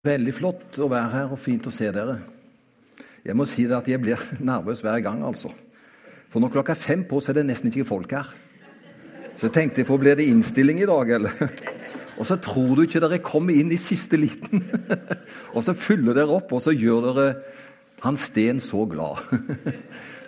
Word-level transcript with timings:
Veldig 0.00 0.32
flott 0.32 0.78
å 0.80 0.86
være 0.88 1.08
her 1.12 1.32
og 1.34 1.40
fint 1.40 1.66
å 1.68 1.70
se 1.74 1.90
dere. 1.92 2.14
Jeg 3.20 3.36
må 3.36 3.44
si 3.44 3.66
det 3.68 3.76
at 3.76 3.88
jeg 3.90 4.00
blir 4.00 4.22
nervøs 4.50 4.80
hver 4.80 5.02
gang, 5.04 5.20
altså. 5.28 5.50
For 6.30 6.40
når 6.40 6.54
klokka 6.54 6.72
er 6.72 6.80
fem 6.80 7.02
på, 7.08 7.20
så 7.20 7.32
er 7.32 7.40
det 7.40 7.50
nesten 7.50 7.68
ikke 7.68 7.88
folk 7.88 8.14
her. 8.16 8.30
Så 9.36 9.48
jeg 9.48 9.56
tenkte 9.58 9.84
på 9.88 9.98
blir 10.00 10.16
det 10.16 10.28
innstilling 10.30 10.80
i 10.80 10.88
dag, 10.88 11.12
eller? 11.18 11.36
Og 12.20 12.28
så 12.28 12.38
tror 12.40 12.74
du 12.76 12.84
ikke 12.86 13.00
dere 13.04 13.20
kommer 13.24 13.56
inn 13.56 13.72
i 13.72 13.80
siste 13.80 14.18
liten. 14.20 14.64
og 15.56 15.62
så 15.64 15.72
fyller 15.72 16.18
dere 16.18 16.34
opp, 16.36 16.50
og 16.52 16.60
så 16.60 16.74
gjør 16.76 17.06
dere 17.06 17.28
Hans 18.02 18.26
Sten 18.28 18.60
så 18.60 18.82
glad. 18.90 19.22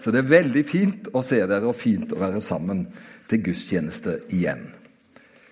så 0.01 0.15
det 0.15 0.23
er 0.23 0.31
veldig 0.31 0.63
fint 0.65 1.11
å 1.13 1.21
se 1.21 1.43
dere, 1.43 1.69
og 1.69 1.77
fint 1.77 2.15
å 2.17 2.23
være 2.23 2.41
sammen 2.41 2.87
til 3.29 3.45
gudstjeneste 3.45 4.23
igjen. 4.33 4.65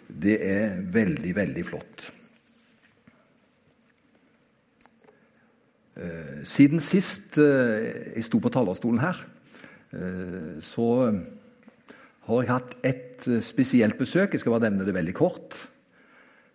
Det 0.08 0.38
er 0.40 0.80
veldig, 0.96 1.34
veldig 1.42 1.66
flott. 1.68 2.08
Siden 6.46 6.80
sist 6.80 7.36
eh, 7.42 8.14
jeg 8.14 8.24
sto 8.26 8.38
på 8.40 8.52
talerstolen 8.52 9.02
her, 9.02 9.18
eh, 9.92 10.58
så 10.62 10.86
har 12.28 12.42
jeg 12.42 12.52
hatt 12.52 12.76
et 12.86 13.26
spesielt 13.42 13.98
besøk. 13.98 14.32
Jeg 14.32 14.42
skal 14.42 14.54
bare 14.54 14.68
nevne 14.68 14.86
det 14.86 14.94
veldig 14.94 15.14
kort. 15.16 15.58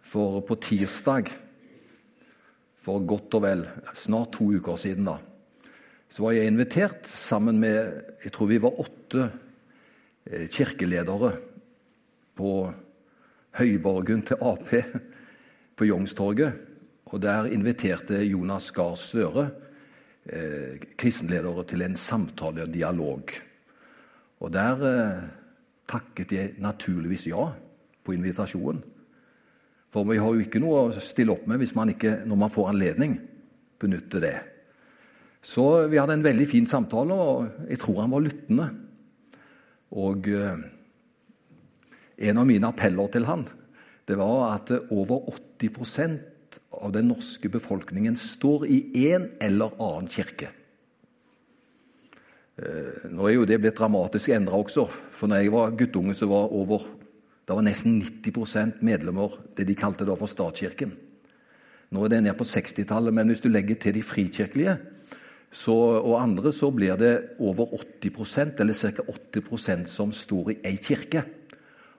For 0.05 0.39
på 0.45 0.55
tirsdag 0.61 1.31
for 2.85 3.01
godt 3.09 3.35
og 3.35 3.43
vel 3.43 3.63
snart 3.97 4.35
to 4.37 4.51
uker 4.53 4.77
siden, 4.77 5.09
da, 5.09 5.17
så 6.07 6.27
var 6.27 6.35
jeg 6.37 6.51
invitert 6.51 7.09
sammen 7.09 7.57
med 7.59 8.03
Jeg 8.23 8.31
tror 8.31 8.47
vi 8.47 8.61
var 8.61 8.77
åtte 8.79 9.25
kirkeledere 10.53 11.31
på 12.37 12.51
høyborgen 13.57 14.21
til 14.29 14.37
Ap 14.45 14.69
på 15.75 15.87
Youngstorget 15.89 16.74
og 17.05 17.21
Der 17.21 17.45
inviterte 17.53 18.23
Jonas 18.25 18.71
Gahr 18.71 18.95
Støre 18.97 19.49
eh, 20.25 20.81
kristenledere 20.97 21.63
til 21.69 21.85
en 21.85 21.95
samtale 21.95 22.65
og 22.65 22.73
dialog. 22.73 23.31
Og 24.39 24.53
Der 24.53 24.85
eh, 24.89 25.21
takket 25.87 26.31
jeg 26.31 26.55
naturligvis 26.57 27.27
ja 27.27 27.51
på 28.03 28.11
invitasjonen. 28.11 28.83
For 29.89 30.03
vi 30.03 30.17
har 30.17 30.33
jo 30.33 30.43
ikke 30.43 30.59
noe 30.59 30.87
å 30.87 30.97
stille 30.97 31.31
opp 31.31 31.45
med 31.47 31.61
hvis 31.61 31.75
man 31.77 31.93
ikke, 31.93 32.25
når 32.25 32.41
man 32.41 32.51
får 32.51 32.73
anledning, 32.73 33.19
benytter 33.79 34.19
det. 34.19 34.35
Så 35.45 35.85
vi 35.87 35.99
hadde 36.01 36.17
en 36.17 36.25
veldig 36.25 36.47
fin 36.49 36.65
samtale, 36.67 37.13
og 37.13 37.69
jeg 37.69 37.79
tror 37.79 38.01
han 38.01 38.11
var 38.11 38.25
lyttende. 38.25 38.69
Og 39.93 40.27
eh, 40.27 40.57
en 42.29 42.41
av 42.41 42.49
mine 42.49 42.73
appeller 42.73 43.13
til 43.13 43.29
han, 43.29 43.45
det 44.05 44.17
var 44.17 44.55
at 44.55 44.73
over 44.89 45.29
80 45.29 46.33
av 46.71 46.91
den 46.95 47.09
norske 47.11 47.49
befolkningen 47.51 48.17
står 48.19 48.67
i 48.67 48.79
en 49.11 49.29
eller 49.43 49.75
annen 49.81 50.11
kirke. 50.11 50.51
Eh, 52.55 53.07
nå 53.11 53.27
er 53.27 53.35
jo 53.35 53.47
det 53.47 53.59
blitt 53.63 53.77
dramatisk 53.77 54.31
endra 54.35 54.59
også. 54.59 54.85
For 54.87 55.31
når 55.31 55.43
jeg 55.43 55.53
var 55.55 55.75
guttunge, 55.79 56.15
så 56.15 56.29
var 56.31 56.53
over 56.55 56.85
det 57.45 57.53
var 57.53 57.61
nesten 57.61 57.99
90% 58.01 58.79
medlemmer 58.81 59.35
det 59.53 59.67
de 59.69 59.75
kalte 59.77 60.05
da 60.07 60.15
for 60.17 60.31
statskirken. 60.31 60.95
Nå 61.93 62.05
er 62.05 62.15
det 62.15 62.23
ned 62.25 62.33
på 62.39 62.47
60-tallet, 62.47 63.13
men 63.13 63.29
hvis 63.29 63.43
du 63.43 63.51
legger 63.51 63.77
til 63.77 63.93
de 63.93 64.01
frikirkelige 64.01 64.73
så, 65.55 65.75
og 66.01 66.17
andre, 66.19 66.51
så 66.51 66.71
blir 66.73 66.97
det 66.99 67.11
over 67.39 67.69
80% 68.01 68.59
eller 68.59 68.73
ca. 68.73 69.05
80% 69.37 69.85
som 69.87 70.09
står 70.11 70.55
i 70.55 70.57
ei 70.71 70.79
kirke. 70.81 71.21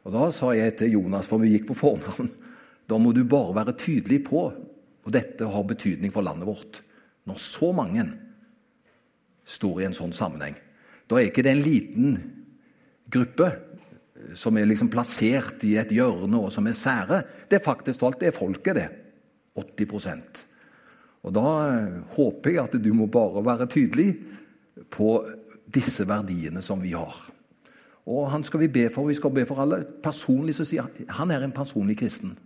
Og 0.05 0.13
Da 0.13 0.27
sa 0.35 0.51
jeg 0.53 0.77
til 0.77 0.99
Jonas, 0.99 1.31
for 1.31 1.39
vi 1.39 1.55
gikk 1.55 1.71
på 1.71 1.79
fornavn 1.79 2.29
da 2.87 2.99
må 3.03 3.13
du 3.13 3.25
bare 3.29 3.55
være 3.57 3.77
tydelig 3.79 4.23
på, 4.29 4.47
og 5.07 5.15
dette 5.15 5.47
har 5.51 5.67
betydning 5.67 6.13
for 6.15 6.27
landet 6.27 6.49
vårt, 6.49 6.81
når 7.27 7.41
så 7.43 7.73
mange 7.75 8.05
står 9.47 9.83
i 9.83 9.87
en 9.89 9.97
sånn 9.97 10.15
sammenheng. 10.15 10.57
Da 11.07 11.19
er 11.19 11.29
ikke 11.29 11.45
det 11.47 11.55
en 11.55 11.65
liten 11.65 12.17
gruppe 13.11 13.51
som 14.35 14.57
er 14.59 14.67
liksom 14.67 14.91
plassert 14.91 15.63
i 15.67 15.77
et 15.79 15.93
hjørne 15.95 16.41
og 16.41 16.53
som 16.55 16.67
er 16.67 16.77
sære. 16.77 17.21
Det 17.49 17.59
er 17.59 17.65
faktisk 17.65 18.03
alt 18.07 18.21
det 18.23 18.31
er 18.31 18.37
folket, 18.37 18.79
det. 18.79 18.89
80 19.57 20.43
Og 21.23 21.33
Da 21.33 21.47
eh, 21.71 22.01
håper 22.17 22.51
jeg 22.51 22.65
at 22.65 22.83
du 22.83 22.93
må 22.95 23.07
bare 23.07 23.45
være 23.45 23.67
tydelig 23.67 24.11
på 24.91 25.25
disse 25.67 26.05
verdiene 26.09 26.63
som 26.63 26.83
vi 26.83 26.93
har. 26.93 27.15
Og 28.07 28.29
han 28.31 28.45
skal 28.47 28.61
vi 28.61 28.69
be 28.69 28.89
for, 28.93 29.09
vi 29.09 29.15
skal 29.15 29.33
be 29.35 29.47
for 29.47 29.63
alle. 29.63 29.81
Personlig 30.03 30.55
så 30.55 30.65
sier 30.65 30.87
han 30.87 31.09
han 31.09 31.31
er 31.31 31.47
en 31.47 31.57
personlig 31.57 31.99
kristen. 31.99 32.37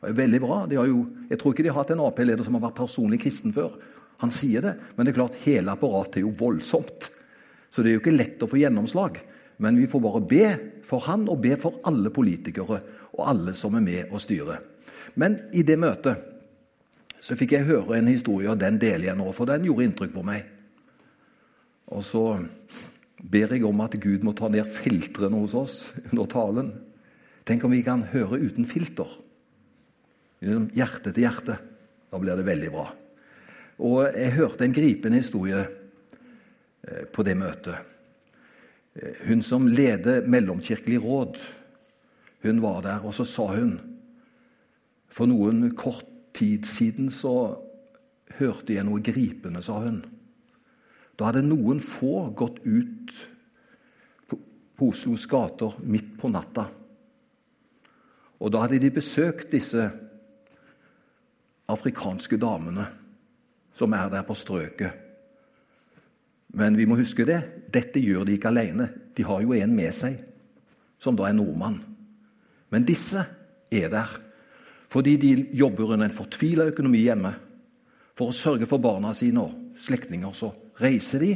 Det 0.00 0.12
er 0.12 0.20
veldig 0.22 0.40
bra. 0.40 0.58
Jo, 0.72 1.02
jeg 1.28 1.38
tror 1.40 1.54
ikke 1.54 1.64
de 1.66 1.72
har 1.72 1.82
hatt 1.82 1.92
en 1.94 2.04
Ap-leder 2.06 2.46
som 2.46 2.56
har 2.56 2.64
vært 2.68 2.78
personlig 2.80 3.20
kristen 3.20 3.52
før. 3.52 3.74
Han 4.24 4.32
sier 4.32 4.64
det, 4.64 4.74
men 4.96 5.06
det 5.06 5.12
er 5.12 5.20
klart 5.20 5.38
hele 5.44 5.72
apparatet 5.72 6.20
er 6.20 6.26
jo 6.26 6.36
voldsomt. 6.36 7.10
Så 7.70 7.82
det 7.82 7.92
er 7.92 7.98
jo 7.98 8.02
ikke 8.02 8.16
lett 8.16 8.42
å 8.42 8.48
få 8.50 8.60
gjennomslag. 8.60 9.20
Men 9.60 9.76
vi 9.76 9.88
får 9.88 10.02
bare 10.04 10.22
be 10.24 10.46
for 10.88 11.04
han 11.04 11.26
og 11.28 11.42
be 11.44 11.52
for 11.60 11.82
alle 11.88 12.12
politikere 12.12 12.80
og 13.12 13.22
alle 13.28 13.52
som 13.56 13.76
er 13.76 13.84
med 13.84 14.12
og 14.12 14.22
styrer. 14.22 14.60
Men 15.20 15.36
i 15.56 15.64
det 15.66 15.76
møtet 15.80 16.28
så 17.20 17.36
fikk 17.36 17.52
jeg 17.52 17.68
høre 17.68 17.98
en 17.98 18.08
historie, 18.08 18.48
og 18.48 18.60
den 18.60 18.78
deler 18.80 19.10
jeg 19.10 19.18
nå, 19.18 19.26
for 19.36 19.48
den 19.50 19.66
gjorde 19.68 19.84
inntrykk 19.84 20.14
på 20.14 20.24
meg. 20.24 20.46
Og 21.92 22.04
så 22.06 22.22
ber 23.20 23.52
jeg 23.52 23.66
om 23.68 23.82
at 23.84 23.98
Gud 24.00 24.24
må 24.24 24.32
ta 24.36 24.48
ned 24.48 24.68
filtrene 24.72 25.42
hos 25.42 25.56
oss 25.58 25.74
under 26.06 26.30
talen. 26.30 26.70
Tenk 27.44 27.66
om 27.66 27.74
vi 27.74 27.82
kan 27.84 28.06
høre 28.14 28.40
uten 28.40 28.64
filter. 28.68 29.10
Liksom 30.40 30.70
hjerte 30.74 31.12
til 31.12 31.26
hjerte. 31.26 31.56
Da 32.10 32.18
blir 32.18 32.38
det 32.38 32.48
veldig 32.48 32.70
bra. 32.72 32.86
Og 33.80 34.02
Jeg 34.16 34.36
hørte 34.36 34.64
en 34.64 34.76
gripende 34.76 35.20
historie 35.20 35.60
eh, 35.60 37.04
på 37.12 37.24
det 37.24 37.36
møtet. 37.36 37.76
Eh, 38.94 39.26
hun 39.28 39.42
som 39.42 39.68
leder 39.68 40.26
Mellomkirkelig 40.26 41.00
råd, 41.04 41.40
hun 42.42 42.62
var 42.62 42.80
der, 42.84 43.04
og 43.04 43.12
så 43.14 43.24
sa 43.28 43.50
hun 43.52 43.78
For 45.10 45.26
noen 45.26 45.74
kort 45.74 46.06
tid 46.32 46.64
siden 46.64 47.10
så 47.10 47.58
hørte 48.38 48.76
jeg 48.76 48.86
noe 48.86 49.02
gripende, 49.02 49.60
sa 49.62 49.80
hun. 49.82 49.98
Da 51.18 51.28
hadde 51.28 51.42
noen 51.44 51.82
få 51.84 52.30
gått 52.32 52.62
ut 52.64 53.12
på 54.30 54.86
Oslos 54.88 55.26
gater 55.28 55.74
midt 55.84 56.14
på 56.16 56.30
natta. 56.32 56.64
Og 58.40 58.52
da 58.54 58.62
hadde 58.62 58.78
de 58.80 58.92
besøkt 58.94 59.50
disse 59.52 59.90
afrikanske 61.70 62.38
damene 62.40 62.86
som 63.76 63.94
er 63.96 64.10
der 64.12 64.26
på 64.26 64.36
strøket. 64.36 64.96
Men 66.58 66.76
vi 66.76 66.86
må 66.90 66.98
huske 66.98 67.24
det. 67.28 67.40
Dette 67.72 68.02
gjør 68.02 68.26
de 68.26 68.34
ikke 68.36 68.50
alene. 68.50 68.88
De 69.14 69.24
har 69.26 69.42
jo 69.44 69.54
en 69.54 69.76
med 69.76 69.94
seg, 69.94 70.16
som 70.98 71.16
da 71.16 71.28
er 71.28 71.36
nordmann. 71.38 71.78
Men 72.70 72.86
disse 72.86 73.22
er 73.70 73.88
der 73.92 74.18
fordi 74.90 75.14
de 75.22 75.30
jobber 75.54 75.92
under 75.94 76.08
en 76.08 76.14
fortvila 76.14 76.64
økonomi 76.72 77.04
hjemme. 77.04 77.30
For 78.18 78.32
å 78.32 78.34
sørge 78.34 78.66
for 78.66 78.82
barna 78.82 79.12
sine 79.14 79.44
og 79.44 79.78
slektninger. 79.78 80.32
Så 80.34 80.50
reiser 80.82 81.22
de, 81.22 81.30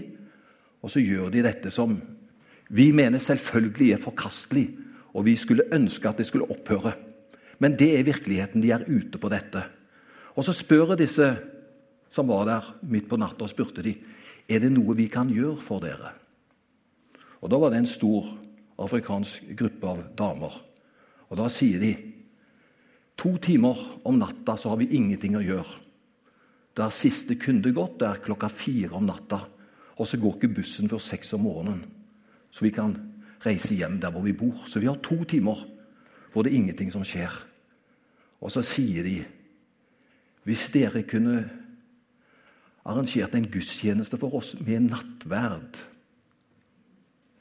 og 0.83 0.91
så 0.91 0.99
gjør 0.99 1.31
de 1.31 1.45
dette 1.47 1.71
som 1.71 1.95
vi 2.75 2.89
mener 2.97 3.23
selvfølgelig 3.23 3.93
er 3.95 4.03
forkastelig, 4.03 4.65
og 5.15 5.27
vi 5.29 5.37
skulle 5.39 5.69
ønske 5.73 6.11
at 6.11 6.19
det 6.19 6.27
skulle 6.27 6.49
opphøre. 6.51 6.97
Men 7.63 7.77
det 7.79 7.93
er 7.95 8.09
virkeligheten. 8.09 8.63
De 8.65 8.73
er 8.75 8.89
ute 8.89 9.21
på 9.23 9.31
dette. 9.31 9.63
Og 10.35 10.45
så 10.45 10.53
spør 10.53 10.93
jeg 10.93 11.05
disse 11.05 11.29
som 12.15 12.29
var 12.31 12.47
der 12.47 12.67
midt 12.87 13.09
på 13.11 13.19
natta, 13.19 13.43
og 13.43 13.51
spurte 13.51 13.83
de, 13.83 13.95
er 14.47 14.61
det 14.63 14.71
noe 14.71 14.95
vi 14.95 15.09
kan 15.11 15.31
gjøre 15.33 15.59
for 15.59 15.83
dere. 15.83 16.13
Og 17.43 17.51
Da 17.51 17.59
var 17.59 17.71
det 17.71 17.83
en 17.83 17.91
stor 17.91 18.29
afrikansk 18.79 19.51
gruppe 19.59 19.89
av 19.89 20.03
damer. 20.17 20.55
Og 21.31 21.37
Da 21.37 21.49
sier 21.49 21.81
de 21.81 21.95
to 23.17 23.37
timer 23.39 23.79
om 24.05 24.19
natta 24.19 24.57
så 24.57 24.71
har 24.71 24.77
vi 24.77 24.95
ingenting 24.97 25.37
å 25.37 25.43
gjøre. 25.43 25.81
Da 26.75 26.87
er 26.87 26.95
siste 26.95 27.37
kunde 27.39 27.73
gått, 27.73 27.99
det 27.99 28.09
er 28.09 28.23
klokka 28.23 28.49
fire 28.49 28.95
om 28.95 29.07
natta. 29.07 29.45
Og 29.99 30.07
så 30.07 30.19
går 30.19 30.39
ikke 30.39 30.55
bussen 30.57 30.89
før 30.89 30.99
seks 30.99 31.35
om 31.35 31.45
morgenen. 31.47 31.85
Så 32.51 32.65
vi 32.65 32.71
kan 32.71 32.97
reise 33.45 33.75
hjem 33.75 34.01
der 34.01 34.11
hvor 34.11 34.23
vi 34.23 34.33
bor. 34.33 34.65
Så 34.67 34.81
vi 34.81 34.87
har 34.87 34.99
to 35.03 35.23
timer 35.25 35.59
hvor 36.33 36.43
det 36.43 36.53
er 36.53 36.59
ingenting 36.59 36.91
som 36.91 37.05
skjer. 37.07 37.31
Og 38.41 38.51
så 38.51 38.63
sier 38.63 39.07
de 39.07 39.21
hvis 40.45 40.69
dere 40.75 41.03
kunne 41.09 41.43
arrangert 42.85 43.35
en 43.35 43.49
gudstjeneste 43.49 44.19
for 44.21 44.37
oss 44.37 44.55
med 44.61 44.91
nattverd, 44.91 45.79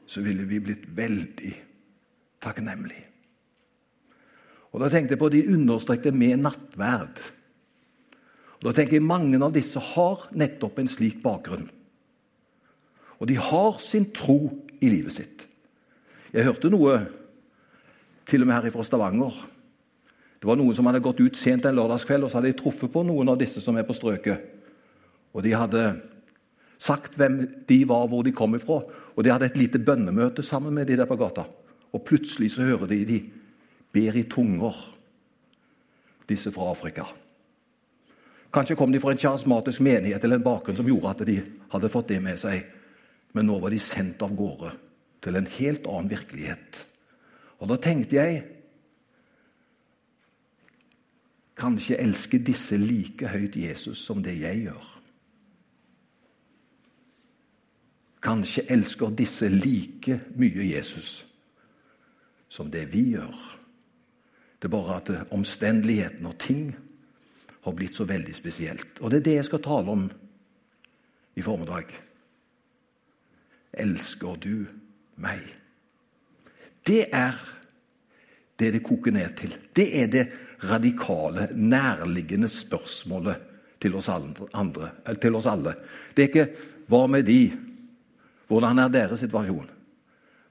så 0.08 0.22
ville 0.24 0.46
vi 0.48 0.62
blitt 0.64 0.86
veldig 0.96 1.54
takknemlige. 2.44 3.10
Og 4.74 4.82
Da 4.82 4.90
tenkte 4.90 5.14
jeg 5.14 5.20
på 5.20 5.30
de 5.30 5.48
understrekte 5.54 6.12
'med 6.12 6.38
nattverd'. 6.46 7.32
Og 8.60 8.64
Da 8.64 8.72
tenker 8.72 8.94
jeg 8.94 9.04
Mange 9.04 9.44
av 9.44 9.54
disse 9.54 9.80
har 9.80 10.30
nettopp 10.32 10.80
en 10.80 10.88
slik 10.88 11.24
bakgrunn. 11.24 11.70
Og 13.20 13.28
de 13.28 13.36
har 13.38 13.78
sin 13.80 14.12
tro 14.12 14.66
i 14.82 14.90
livet 14.90 15.14
sitt. 15.14 15.48
Jeg 16.34 16.44
hørte 16.44 16.70
noe 16.70 17.08
til 18.26 18.42
og 18.42 18.48
med 18.48 18.56
her 18.56 18.72
fra 18.72 18.84
Stavanger 18.84 19.50
Det 20.44 20.50
var 20.50 20.58
noen 20.60 20.76
som 20.76 20.90
hadde 20.90 21.00
gått 21.00 21.22
ut 21.24 21.38
sent 21.40 21.64
en 21.64 21.78
lørdagskveld, 21.78 22.26
og 22.26 22.32
så 22.32 22.42
hadde 22.42 22.50
de 22.52 22.58
truffet 22.60 22.92
på 22.92 23.06
noen 23.08 23.30
av 23.32 23.38
disse 23.40 23.62
som 23.64 23.78
er 23.80 23.86
på 23.88 23.96
strøket. 23.96 24.42
Og 25.32 25.40
de 25.46 25.54
hadde 25.56 25.84
sagt 26.84 27.14
hvem 27.16 27.38
de 27.70 27.78
var, 27.88 28.10
hvor 28.12 28.26
de 28.28 28.34
kom 28.36 28.58
ifra. 28.58 28.82
Og 29.16 29.24
de 29.24 29.32
hadde 29.32 29.48
et 29.48 29.56
lite 29.56 29.80
bønnemøte 29.80 30.44
sammen 30.44 30.76
med 30.76 30.90
de 30.90 30.98
der 31.00 31.08
på 31.08 31.16
gata. 31.16 31.46
Og 31.96 32.04
plutselig 32.04 32.50
så 32.58 32.68
hører 32.68 32.92
de 32.92 32.98
de 33.08 33.20
ber 33.96 34.18
i 34.20 34.26
tunger, 34.28 34.76
disse 36.28 36.52
fra 36.52 36.68
Afrika. 36.74 37.06
Kanskje 38.52 38.76
kom 38.76 38.92
de 38.92 39.00
fra 39.00 39.14
en 39.16 39.24
charismatisk 39.24 39.80
menighet 39.80 40.28
eller 40.28 40.42
en 40.42 40.46
bakgrunn 40.50 40.76
som 40.76 40.90
gjorde 40.92 41.14
at 41.14 41.24
de 41.30 41.38
hadde 41.72 41.94
fått 41.94 42.12
det 42.12 42.20
med 42.20 42.42
seg. 42.42 42.68
Men 43.32 43.48
nå 43.48 43.62
var 43.64 43.72
de 43.72 43.80
sendt 43.80 44.20
av 44.28 44.36
gårde 44.36 44.76
til 45.24 45.40
en 45.40 45.48
helt 45.56 45.88
annen 45.88 46.12
virkelighet. 46.12 46.84
Og 47.64 47.72
da 47.72 47.80
tenkte 47.80 48.20
jeg 48.20 48.44
Kanskje 51.58 52.00
elsker 52.02 52.42
disse 52.42 52.78
like 52.78 53.28
høyt 53.30 53.56
Jesus 53.56 54.02
som 54.06 54.24
det 54.24 54.40
jeg 54.40 54.64
gjør. 54.66 54.90
Kanskje 58.24 58.64
elsker 58.72 59.12
disse 59.18 59.50
like 59.50 60.20
mye 60.40 60.70
Jesus 60.72 61.26
som 62.50 62.72
det 62.72 62.88
vi 62.94 63.10
gjør. 63.14 63.36
Det 64.62 64.70
er 64.70 64.72
bare 64.72 64.96
at 64.96 65.34
omstendighetene 65.36 66.30
og 66.30 66.40
ting 66.40 66.70
har 67.64 67.76
blitt 67.76 67.96
så 67.96 68.06
veldig 68.08 68.36
spesielt. 68.36 69.00
Og 69.02 69.12
det 69.12 69.20
er 69.20 69.26
det 69.28 69.34
jeg 69.36 69.46
skal 69.46 69.64
tale 69.64 69.92
om 69.92 70.06
i 71.36 71.42
formiddag. 71.42 71.92
Elsker 73.74 74.40
du 74.40 74.66
meg? 75.16 75.44
Det 76.88 77.08
er 77.12 77.36
det 78.60 78.74
det 78.74 78.84
koker 78.84 79.12
ned 79.12 79.36
til. 79.38 79.58
Det 79.76 79.88
er 80.02 80.08
det 80.08 80.26
radikale, 80.70 81.50
nærliggende 81.54 82.50
spørsmålet 82.50 83.36
til 83.82 83.96
oss, 83.96 84.10
andre, 84.10 84.90
til 85.22 85.36
oss 85.36 85.46
alle. 85.46 85.76
Det 86.16 86.24
er 86.24 86.28
ikke 86.28 86.54
'hva 86.88 87.08
med 87.08 87.24
de', 87.24 87.58
hvordan 88.48 88.80
er 88.80 88.88
deres 88.88 89.20
situasjon? 89.20 89.70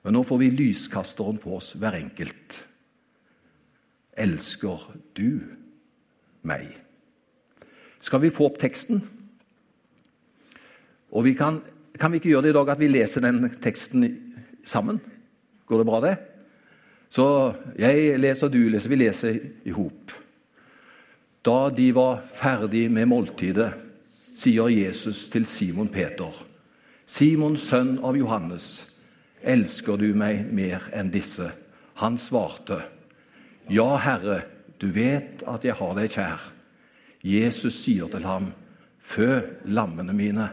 Men 0.05 0.13
nå 0.13 0.23
får 0.23 0.39
vi 0.39 0.51
lyskasteren 0.51 1.39
på 1.39 1.57
oss, 1.57 1.73
hver 1.73 1.95
enkelt. 1.95 2.69
Elsker 4.17 4.93
du 5.17 5.41
meg? 6.43 6.67
Skal 8.01 8.21
vi 8.21 8.31
få 8.31 8.45
opp 8.51 8.59
teksten? 8.59 9.03
Og 11.13 11.25
vi 11.25 11.35
kan, 11.39 11.61
kan 11.99 12.13
vi 12.13 12.17
ikke 12.17 12.29
gjøre 12.29 12.43
det 12.43 12.51
i 12.51 12.59
dag 12.59 12.69
at 12.69 12.81
vi 12.81 12.89
leser 12.89 13.21
den 13.21 13.47
teksten 13.63 14.07
sammen? 14.65 15.01
Går 15.67 15.79
det 15.79 15.87
bra, 15.87 16.01
det? 16.01 16.17
Så 17.13 17.27
jeg 17.77 18.17
leser, 18.21 18.49
du 18.49 18.63
leser. 18.73 18.89
Vi 18.89 18.97
leser 18.97 19.41
i 19.69 19.75
hop. 19.77 20.15
Da 21.45 21.69
de 21.75 21.91
var 21.95 22.23
ferdig 22.39 22.87
med 22.93 23.11
måltidet, 23.11 23.73
sier 24.39 24.71
Jesus 24.73 25.27
til 25.31 25.45
Simon 25.47 25.91
Peter, 25.93 26.31
Simon, 27.07 27.59
sønn 27.59 27.99
av 28.07 28.17
Johannes, 28.17 28.87
elsker 29.43 29.99
du 30.01 30.15
meg 30.17 30.47
mer 30.55 30.87
enn 30.97 31.11
disse? 31.13 31.51
Han 32.01 32.17
svarte, 32.19 32.79
Ja, 33.69 33.99
Herre, 34.01 34.41
du 34.81 34.89
vet 34.95 35.43
at 35.47 35.67
jeg 35.67 35.77
har 35.77 35.93
deg 35.99 36.15
kjær. 36.15 36.47
Jesus 37.23 37.83
sier 37.83 38.09
til 38.11 38.25
ham, 38.25 38.53
Fø 39.03 39.43
lammene 39.67 40.15
mine. 40.15 40.49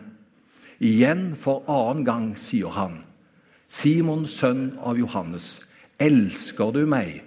Igjen 0.81 1.35
for 1.37 1.63
annen 1.69 2.03
gang 2.05 2.29
sier 2.37 2.73
han, 2.73 3.03
Simon, 3.69 4.25
sønn 4.25 4.73
av 4.81 4.97
Johannes, 4.97 5.68
Elsker 5.99 6.71
du 6.71 6.85
meg? 6.87 7.23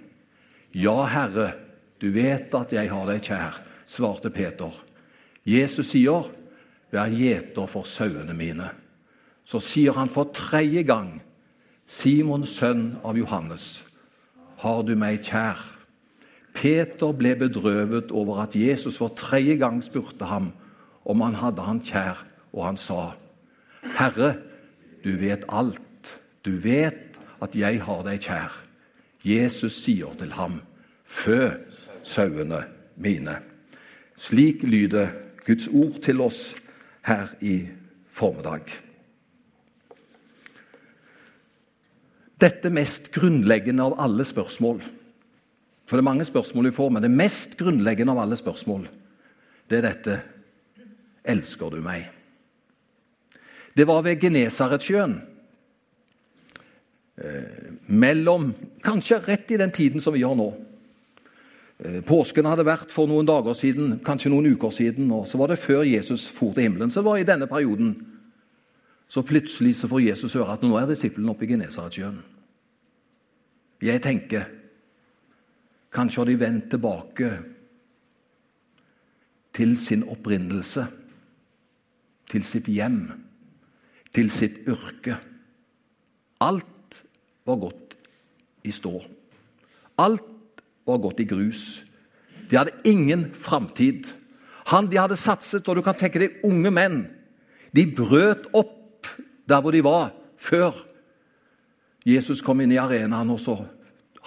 Ja, 0.73 1.05
Herre, 1.05 1.53
du 2.01 2.09
vet 2.15 2.53
at 2.57 2.73
jeg 2.73 2.89
har 2.89 3.05
deg 3.07 3.21
kjær, 3.23 3.59
svarte 3.85 4.31
Peter. 4.33 4.73
Jesus 5.45 5.91
sier, 5.93 6.25
vær 6.93 7.13
gjeter 7.13 7.69
for 7.69 7.85
sauene 7.85 8.33
mine. 8.37 8.71
Så 9.45 9.61
sier 9.61 9.93
han 9.97 10.09
for 10.09 10.31
tredje 10.33 10.85
gang, 10.87 11.19
Simons 11.85 12.55
sønn 12.57 12.95
av 13.05 13.19
Johannes, 13.19 13.83
har 14.63 14.81
du 14.87 14.95
meg 14.97 15.21
kjær? 15.27 15.59
Peter 16.53 17.13
ble 17.17 17.33
bedrøvet 17.37 18.13
over 18.13 18.43
at 18.45 18.55
Jesus 18.57 18.97
for 19.01 19.13
tredje 19.17 19.57
gang 19.61 19.81
spurte 19.83 20.25
ham 20.29 20.51
om 21.05 21.21
han 21.25 21.37
hadde 21.37 21.65
han 21.65 21.81
kjær, 21.83 22.23
og 22.53 22.65
han 22.69 22.77
sa, 22.79 23.13
Herre, 23.97 24.35
du 25.03 25.17
vet 25.19 25.43
alt, 25.51 26.13
du 26.45 26.55
vet 26.63 27.12
at 27.43 27.55
jeg 27.59 27.81
har 27.83 28.03
deg 28.07 28.21
kjær. 28.23 28.55
Jesus 29.23 29.83
sier 29.83 30.15
til 30.19 30.33
ham, 30.35 30.61
Fø 31.03 31.51
sauene 32.03 32.63
mine. 32.95 33.37
Slik 34.17 34.63
lyder 34.63 35.11
Guds 35.45 35.67
ord 35.67 35.99
til 36.03 36.21
oss 36.23 36.55
her 37.05 37.33
i 37.43 37.67
formiddag. 38.09 38.71
Dette 42.39 42.71
mest 42.73 43.11
grunnleggende 43.15 43.85
av 43.85 43.99
alle 44.03 44.25
spørsmål 44.27 44.81
For 45.83 45.99
det 45.99 46.01
er 46.01 46.07
mange 46.07 46.25
spørsmål 46.25 46.69
vi 46.69 46.75
får, 46.75 46.89
men 46.89 47.03
det 47.03 47.11
mest 47.11 47.57
grunnleggende 47.59 48.13
av 48.15 48.21
alle 48.23 48.37
spørsmål, 48.39 48.87
det 49.69 49.77
er 49.77 49.83
dette 49.83 50.15
Elsker 51.27 51.69
du 51.69 51.81
meg? 51.83 52.07
Det 53.75 53.85
var 53.87 54.01
ved 54.03 54.21
Genesaretsjøen 54.23 55.17
mellom 57.93 58.47
Kanskje 58.81 59.19
rett 59.27 59.51
i 59.53 59.57
den 59.57 59.71
tiden 59.71 60.01
som 60.01 60.15
vi 60.15 60.23
har 60.25 60.33
nå. 60.35 60.47
Eh, 61.83 62.01
påsken 62.05 62.47
hadde 62.47 62.65
vært 62.67 62.91
for 62.93 63.09
noen 63.09 63.27
dager 63.27 63.55
siden, 63.57 63.97
kanskje 64.05 64.31
noen 64.31 64.53
uker 64.53 64.71
siden. 64.71 65.11
og 65.11 65.27
Så 65.27 65.37
var 65.37 65.47
det 65.51 65.59
før 65.59 65.83
Jesus 65.83 66.27
for 66.29 66.53
til 66.53 66.63
himmelen. 66.63 66.91
Så 66.91 67.01
det 67.01 67.05
var 67.05 67.17
i 67.17 67.27
denne 67.27 67.47
perioden. 67.47 67.95
Så 69.07 69.21
plutselig 69.21 69.75
så 69.75 69.87
får 69.87 70.07
Jesus 70.07 70.33
høre 70.33 70.53
at 70.53 70.61
nå 70.63 70.77
er 70.77 70.87
disiplene 70.87 71.29
oppe 71.29 71.45
i 71.45 71.51
Genesaretsjøen. 71.51 72.21
Jeg 73.83 74.01
tenker 74.01 74.45
kanskje 75.91 76.21
har 76.21 76.25
de 76.25 76.39
vendt 76.39 76.69
tilbake 76.69 77.31
til 79.53 79.77
sin 79.77 80.03
opprinnelse, 80.09 80.87
til 82.31 82.43
sitt 82.43 82.67
hjem, 82.71 83.11
til 84.13 84.31
sitt 84.31 84.63
yrke. 84.67 85.17
Alt 86.41 86.72
var 87.45 87.59
gått 87.61 87.97
i 88.63 88.71
stå. 88.71 89.01
Alt 89.95 90.63
var 90.85 91.01
gått 91.03 91.19
i 91.19 91.27
grus. 91.27 91.83
De 92.49 92.57
hadde 92.57 92.75
ingen 92.83 93.29
framtid. 93.33 94.07
Han 94.71 94.87
de 94.87 94.99
hadde 94.99 95.19
satset, 95.19 95.67
og 95.67 95.79
du 95.79 95.83
kan 95.85 95.97
tenke 95.99 96.21
deg 96.21 96.43
unge 96.47 96.71
menn, 96.71 97.03
de 97.73 97.85
brøt 97.89 98.47
opp 98.55 99.09
der 99.49 99.61
hvor 99.63 99.75
de 99.75 99.83
var 99.83 100.11
før 100.39 100.75
Jesus 102.07 102.43
kom 102.43 102.61
inn 102.63 102.71
i 102.75 102.79
arenaen, 102.79 103.31
og 103.31 103.39
så 103.41 103.57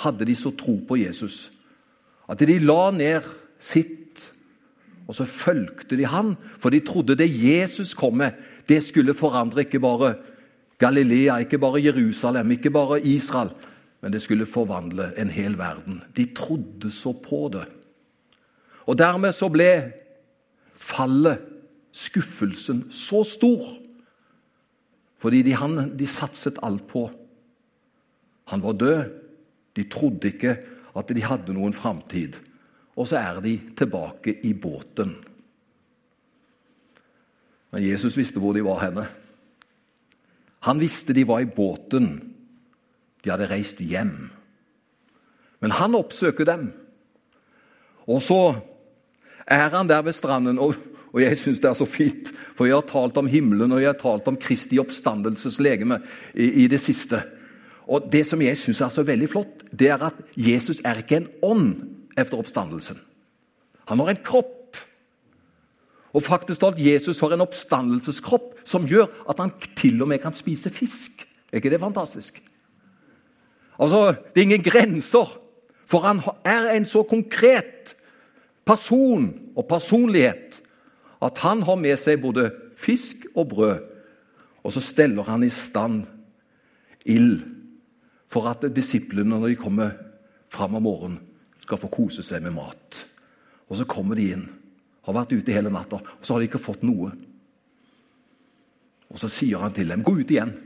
hadde 0.02 0.26
de 0.28 0.34
så 0.36 0.52
tro 0.56 0.78
på 0.88 0.98
Jesus 1.00 1.46
at 2.26 2.42
de 2.42 2.58
la 2.58 2.90
ned 2.90 3.26
sitt, 3.62 4.24
og 5.06 5.14
så 5.14 5.26
fulgte 5.30 5.94
de 5.94 6.08
han, 6.10 6.34
for 6.58 6.74
de 6.74 6.82
trodde 6.82 7.14
det 7.18 7.28
Jesus 7.30 7.94
kom 7.94 8.18
med, 8.18 8.34
det 8.66 8.80
skulle 8.82 9.14
forandre 9.14 9.62
ikke 9.62 9.78
bare 9.82 10.16
Galilea, 10.78 11.38
ikke 11.38 11.58
bare 11.58 11.82
Jerusalem, 11.84 12.50
ikke 12.50 12.70
bare 12.70 13.00
Israel, 13.00 13.50
men 14.00 14.12
det 14.12 14.22
skulle 14.22 14.46
forvandle 14.46 15.12
en 15.18 15.30
hel 15.30 15.58
verden. 15.58 16.02
De 16.16 16.28
trodde 16.34 16.90
så 16.90 17.12
på 17.12 17.48
det. 17.52 17.64
Og 18.86 18.98
dermed 18.98 19.32
så 19.32 19.48
ble 19.50 19.70
fallet, 20.76 21.40
skuffelsen, 21.92 22.86
så 22.92 23.22
stor. 23.24 23.64
Fordi 25.16 25.42
de, 25.42 25.54
han, 25.56 25.96
de 25.96 26.06
satset 26.06 26.58
alt 26.62 26.86
på. 26.86 27.08
Han 28.52 28.62
var 28.62 28.72
død. 28.72 29.04
De 29.76 29.84
trodde 29.88 30.28
ikke 30.28 30.56
at 30.96 31.08
de 31.12 31.24
hadde 31.24 31.54
noen 31.56 31.74
framtid. 31.76 32.36
Og 32.96 33.08
så 33.08 33.18
er 33.20 33.40
de 33.44 33.58
tilbake 33.76 34.38
i 34.44 34.52
båten. 34.52 35.16
Men 37.72 37.84
Jesus 37.84 38.16
visste 38.16 38.40
hvor 38.40 38.54
de 38.56 38.64
var 38.64 38.84
henne. 38.84 39.06
Han 40.66 40.80
visste 40.82 41.14
de 41.14 41.24
var 41.26 41.44
i 41.44 41.50
båten. 41.50 42.08
De 43.22 43.30
hadde 43.30 43.48
reist 43.50 43.80
hjem. 43.80 44.28
Men 45.62 45.74
han 45.78 45.96
oppsøker 45.98 46.46
dem. 46.48 46.68
Og 48.06 48.20
så 48.22 48.40
er 49.46 49.70
han 49.74 49.88
der 49.88 50.02
ved 50.06 50.14
stranden, 50.14 50.58
og, 50.62 50.74
og 51.14 51.22
jeg 51.22 51.38
syns 51.38 51.62
det 51.62 51.70
er 51.70 51.78
så 51.78 51.86
fint. 51.88 52.32
For 52.58 52.68
jeg 52.68 52.78
har 52.78 52.86
talt 52.90 53.18
om 53.18 53.30
himmelen 53.30 53.74
og 53.74 53.82
jeg 53.82 53.92
har 53.94 54.00
talt 54.00 54.28
om 54.30 54.38
Kristi 54.38 54.78
oppstandelseslegeme 54.82 56.00
i, 56.34 56.66
i 56.66 56.68
det 56.70 56.82
siste. 56.82 57.22
Og 57.86 58.08
Det 58.12 58.24
som 58.26 58.42
jeg 58.42 58.58
syns 58.58 58.82
er 58.82 58.90
så 58.94 59.06
veldig 59.06 59.28
flott, 59.30 59.62
det 59.70 59.92
er 59.94 60.02
at 60.02 60.18
Jesus 60.34 60.82
er 60.84 60.98
ikke 61.02 61.22
en 61.22 61.30
ånd 61.46 61.68
etter 62.18 62.38
oppstandelsen. 62.38 62.98
Han 63.86 64.02
har 64.02 64.14
en 64.14 64.24
kropp. 64.26 64.52
Og 66.16 66.24
faktisk 66.24 66.62
talt, 66.62 66.80
Jesus 66.80 67.20
har 67.20 67.34
en 67.34 67.44
oppstandelseskropp 67.44 68.62
som 68.64 68.86
gjør 68.88 69.10
at 69.28 69.40
han 69.42 69.52
til 69.76 70.00
og 70.00 70.08
med 70.08 70.22
kan 70.22 70.36
spise 70.36 70.72
fisk. 70.72 71.26
Er 71.52 71.60
ikke 71.60 71.74
det 71.74 71.82
fantastisk? 71.82 72.40
Altså, 73.78 74.14
Det 74.34 74.40
er 74.40 74.48
ingen 74.48 74.64
grenser 74.64 75.42
For 75.86 76.02
han 76.02 76.20
er 76.44 76.74
en 76.74 76.84
så 76.84 77.02
konkret 77.02 77.94
person 78.66 79.28
og 79.56 79.68
personlighet 79.68 80.60
at 81.22 81.38
han 81.38 81.62
har 81.62 81.76
med 81.78 81.96
seg 81.96 82.20
både 82.20 82.50
fisk 82.76 83.26
og 83.36 83.48
brød. 83.48 83.86
Og 84.64 84.72
så 84.72 84.80
steller 84.80 85.22
han 85.22 85.44
i 85.46 85.48
stand 85.48 86.04
ild 87.06 87.40
for 88.28 88.48
at 88.50 88.66
disiplene, 88.76 89.30
når 89.30 89.48
de 89.48 89.56
kommer 89.56 89.90
fram 90.50 90.74
om 90.74 90.82
morgenen, 90.82 91.20
skal 91.62 91.78
få 91.78 91.86
kose 91.86 92.22
seg 92.22 92.42
med 92.42 92.56
mat. 92.58 93.06
Og 93.70 93.76
så 93.76 93.86
kommer 93.86 94.18
de 94.18 94.32
inn, 94.34 94.48
har 95.06 95.14
vært 95.14 95.36
ute 95.36 95.54
hele 95.54 95.70
natta, 95.70 96.00
og 96.02 96.24
så 96.26 96.34
har 96.34 96.42
de 96.42 96.48
ikke 96.50 96.62
fått 96.62 96.82
noe. 96.86 97.12
Og 99.06 99.20
så 99.20 99.30
sier 99.30 99.62
han 99.62 99.72
til 99.72 99.88
dem, 99.88 100.02
'Gå 100.02 100.18
ut 100.18 100.30
igjen.' 100.30 100.58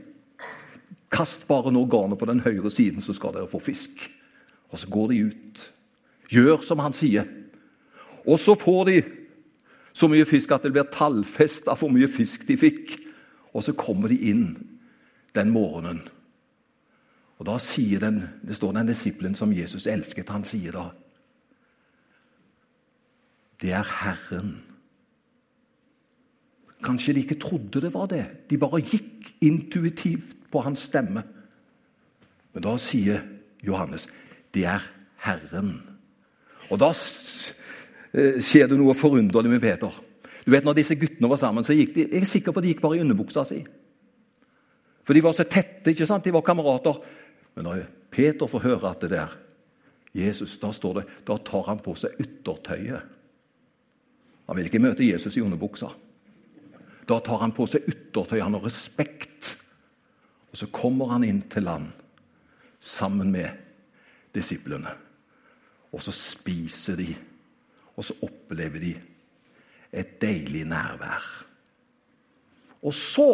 'Kast 1.11 1.47
bare 1.47 1.71
nå 1.71 1.85
garnet 1.85 2.17
på 2.17 2.25
den 2.25 2.39
høyre 2.39 2.71
siden, 2.71 3.01
så 3.01 3.13
skal 3.13 3.33
dere 3.33 3.47
få 3.47 3.59
fisk.' 3.59 4.09
Og 4.71 4.79
så 4.79 4.87
går 4.87 5.07
de 5.07 5.23
ut. 5.25 5.73
Gjør 6.29 6.61
som 6.63 6.79
han 6.79 6.93
sier. 6.93 7.27
Og 8.25 8.39
så 8.39 8.55
får 8.55 8.85
de 8.85 9.03
så 9.93 10.07
mye 10.07 10.25
fisk 10.25 10.51
at 10.51 10.63
det 10.63 10.71
blir 10.71 10.83
tallfesta 10.83 11.75
hvor 11.75 11.91
mye 11.91 12.07
fisk 12.07 12.47
de 12.47 12.57
fikk. 12.57 12.95
Og 13.53 13.63
så 13.63 13.73
kommer 13.73 14.07
de 14.07 14.15
inn 14.15 14.55
den 15.35 15.51
morgenen. 15.51 16.01
Og 17.39 17.45
da 17.45 17.57
sier 17.57 17.99
den, 17.99 18.29
Det 18.47 18.55
står 18.55 18.73
den 18.73 18.87
disippelen 18.87 19.35
som 19.35 19.53
Jesus 19.53 19.87
elsket, 19.87 20.29
han 20.29 20.43
sier 20.43 20.71
da 20.71 20.91
Det 23.61 23.73
er 23.77 23.85
Herren. 24.01 24.55
Kanskje 26.81 27.13
de 27.13 27.21
ikke 27.21 27.39
trodde 27.39 27.81
det 27.81 27.93
var 27.93 28.07
det. 28.09 28.23
De 28.49 28.57
bare 28.57 28.81
gikk 28.81 29.35
intuitivt 29.41 30.37
på 30.51 30.63
hans 30.65 30.87
stemme. 30.89 31.23
Men 32.53 32.65
da 32.65 32.73
sier 32.81 33.21
Johannes 33.63 34.07
det 34.51 34.65
er 34.67 34.83
Herren. 35.23 35.75
Og 36.71 36.79
da 36.81 36.89
eh, 36.91 38.41
skjer 38.41 38.71
det 38.71 38.79
noe 38.79 38.97
forunderlig 38.97 39.53
med 39.53 39.61
Peter. 39.63 39.93
Du 40.41 40.49
vet, 40.51 40.65
når 40.65 40.79
disse 40.79 40.97
guttene 40.97 41.29
var 41.29 41.39
sammen, 41.39 41.63
så 41.63 41.77
gikk 41.77 41.93
de 41.95 42.07
jeg 42.07 42.23
er 42.23 42.27
sikker 42.27 42.51
på 42.51 42.59
at 42.59 42.65
de 42.65 42.73
gikk 42.73 42.83
bare 42.83 42.97
i 42.97 43.03
underbuksa 43.05 43.45
si. 43.45 43.61
For 45.05 45.13
de 45.13 45.23
var 45.23 45.37
så 45.37 45.45
tette, 45.45 45.93
ikke 45.93 46.07
sant? 46.09 46.25
de 46.25 46.33
var 46.33 46.45
kamerater. 46.45 46.97
Men 47.55 47.67
når 47.67 47.85
Peter 48.11 48.49
får 48.49 48.65
høre 48.65 48.89
at 48.89 49.05
det 49.05 49.13
der 49.13 49.37
Jesus, 50.17 50.57
da 50.59 50.71
står 50.75 50.99
det, 50.99 51.03
da 51.27 51.37
tar 51.37 51.69
han 51.69 51.79
på 51.83 51.93
seg 51.95 52.17
yttertøyet. 52.19 53.20
Han 54.51 54.57
vil 54.59 54.67
ikke 54.67 54.81
møte 54.83 55.05
Jesus 55.07 55.37
i 55.39 55.41
underbuksa. 55.45 55.87
Da 57.07 57.19
tar 57.23 57.39
han 57.39 57.53
på 57.55 57.63
seg 57.71 57.85
yttertøyene 57.87 58.59
har 58.59 58.65
respekt. 58.67 59.53
Og 60.51 60.59
så 60.59 60.67
kommer 60.75 61.13
han 61.13 61.23
inn 61.23 61.39
til 61.47 61.63
land 61.63 61.85
sammen 62.83 63.31
med 63.31 63.47
disiplene. 64.35 64.91
Og 65.95 66.03
så 66.03 66.11
spiser 66.11 66.99
de, 66.99 67.07
og 67.95 68.03
så 68.03 68.17
opplever 68.27 68.83
de 68.83 68.91
et 69.87 70.19
deilig 70.19 70.65
nærvær. 70.67 71.31
Og 72.83 72.91
så, 72.91 73.29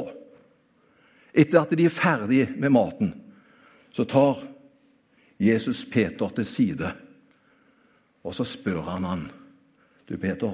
etter 1.33 1.63
at 1.63 1.74
de 1.74 1.89
er 1.89 1.97
ferdige 1.97 2.51
med 2.62 2.77
maten, 2.77 3.13
så 3.89 4.05
tar 4.05 4.45
Jesus 5.41 5.81
Peter 5.89 6.29
til 6.29 6.45
side, 6.45 6.93
og 8.21 8.38
så 8.38 8.45
spør 8.45 8.86
han 8.93 9.13
han, 9.15 9.29
Du, 10.05 10.13
Peter, 10.17 10.53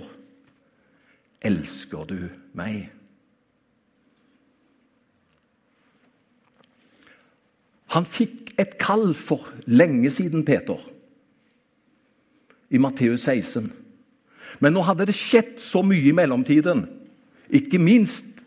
elsker 1.45 2.07
du 2.09 2.19
meg? 2.57 2.89
Han 7.93 8.07
fikk 8.09 8.55
et 8.57 8.77
kall 8.81 9.11
for 9.17 9.51
lenge 9.69 10.09
siden, 10.13 10.45
Peter, 10.45 10.79
i 12.73 12.81
Matteus 12.81 13.27
16. 13.29 13.69
Men 14.63 14.73
nå 14.73 14.81
hadde 14.87 15.05
det 15.09 15.17
skjedd 15.17 15.59
så 15.61 15.83
mye 15.85 16.09
i 16.09 16.15
mellomtiden, 16.15 16.87
ikke 17.53 17.81
minst 17.81 18.41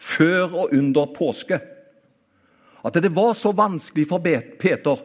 før 0.00 0.66
og 0.66 0.74
under 0.76 1.08
påske, 1.16 1.60
at 2.80 2.96
det 2.96 3.12
var 3.12 3.34
så 3.36 3.52
vanskelig 3.52 4.06
for 4.08 4.24
Peter 4.24 5.02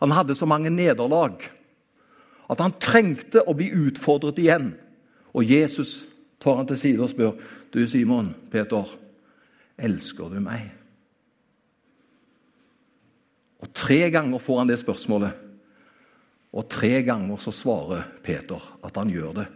Han 0.00 0.10
hadde 0.10 0.34
så 0.34 0.46
mange 0.48 0.70
nederlag 0.70 1.44
at 2.50 2.60
han 2.60 2.74
trengte 2.80 3.44
å 3.46 3.54
bli 3.56 3.68
utfordret 3.70 4.40
igjen. 4.42 4.72
Og 5.32 5.44
Jesus 5.46 6.11
tar 6.42 6.58
han 6.58 6.66
til 6.66 6.78
side 6.78 7.02
og 7.02 7.10
spør, 7.10 7.32
'Du 7.72 7.86
Simon, 7.86 8.34
Peter, 8.50 8.84
elsker 9.78 10.28
du 10.28 10.40
meg?' 10.40 10.72
Og 13.62 13.70
Tre 13.74 14.10
ganger 14.10 14.38
får 14.38 14.58
han 14.58 14.68
det 14.68 14.78
spørsmålet. 14.78 15.32
Og 16.52 16.68
tre 16.68 17.02
ganger 17.02 17.36
så 17.40 17.52
svarer 17.54 18.08
Peter 18.22 18.60
at 18.84 18.96
han 18.96 19.10
gjør 19.10 19.32
det. 19.32 19.46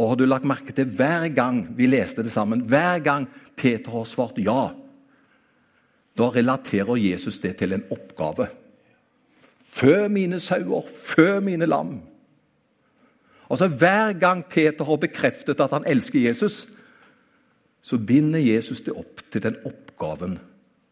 Og 0.00 0.08
har 0.08 0.16
du 0.16 0.24
lagt 0.24 0.48
merke 0.48 0.72
til 0.72 0.88
hver 0.88 1.28
gang 1.28 1.66
vi 1.76 1.86
leste 1.86 2.24
det 2.24 2.32
sammen, 2.32 2.64
hver 2.66 2.98
gang 3.04 3.28
Peter 3.56 3.92
har 3.92 4.08
svart 4.08 4.40
ja, 4.40 4.72
da 6.18 6.28
relaterer 6.28 6.96
Jesus 6.96 7.38
det 7.40 7.56
til 7.60 7.76
en 7.76 7.84
oppgave. 7.92 8.48
Fø 9.72 10.08
mine 10.08 10.40
sauer, 10.40 10.82
fø 10.84 11.40
mine 11.40 11.68
lam. 11.68 12.00
Altså 13.52 13.68
Hver 13.68 14.12
gang 14.12 14.44
Peter 14.48 14.84
har 14.84 14.96
bekreftet 14.96 15.60
at 15.60 15.70
han 15.70 15.84
elsker 15.86 16.20
Jesus, 16.20 16.68
så 17.82 17.98
binder 17.98 18.40
Jesus 18.40 18.80
det 18.80 18.94
opp 18.96 19.20
til 19.30 19.42
den 19.44 19.58
oppgaven 19.68 20.38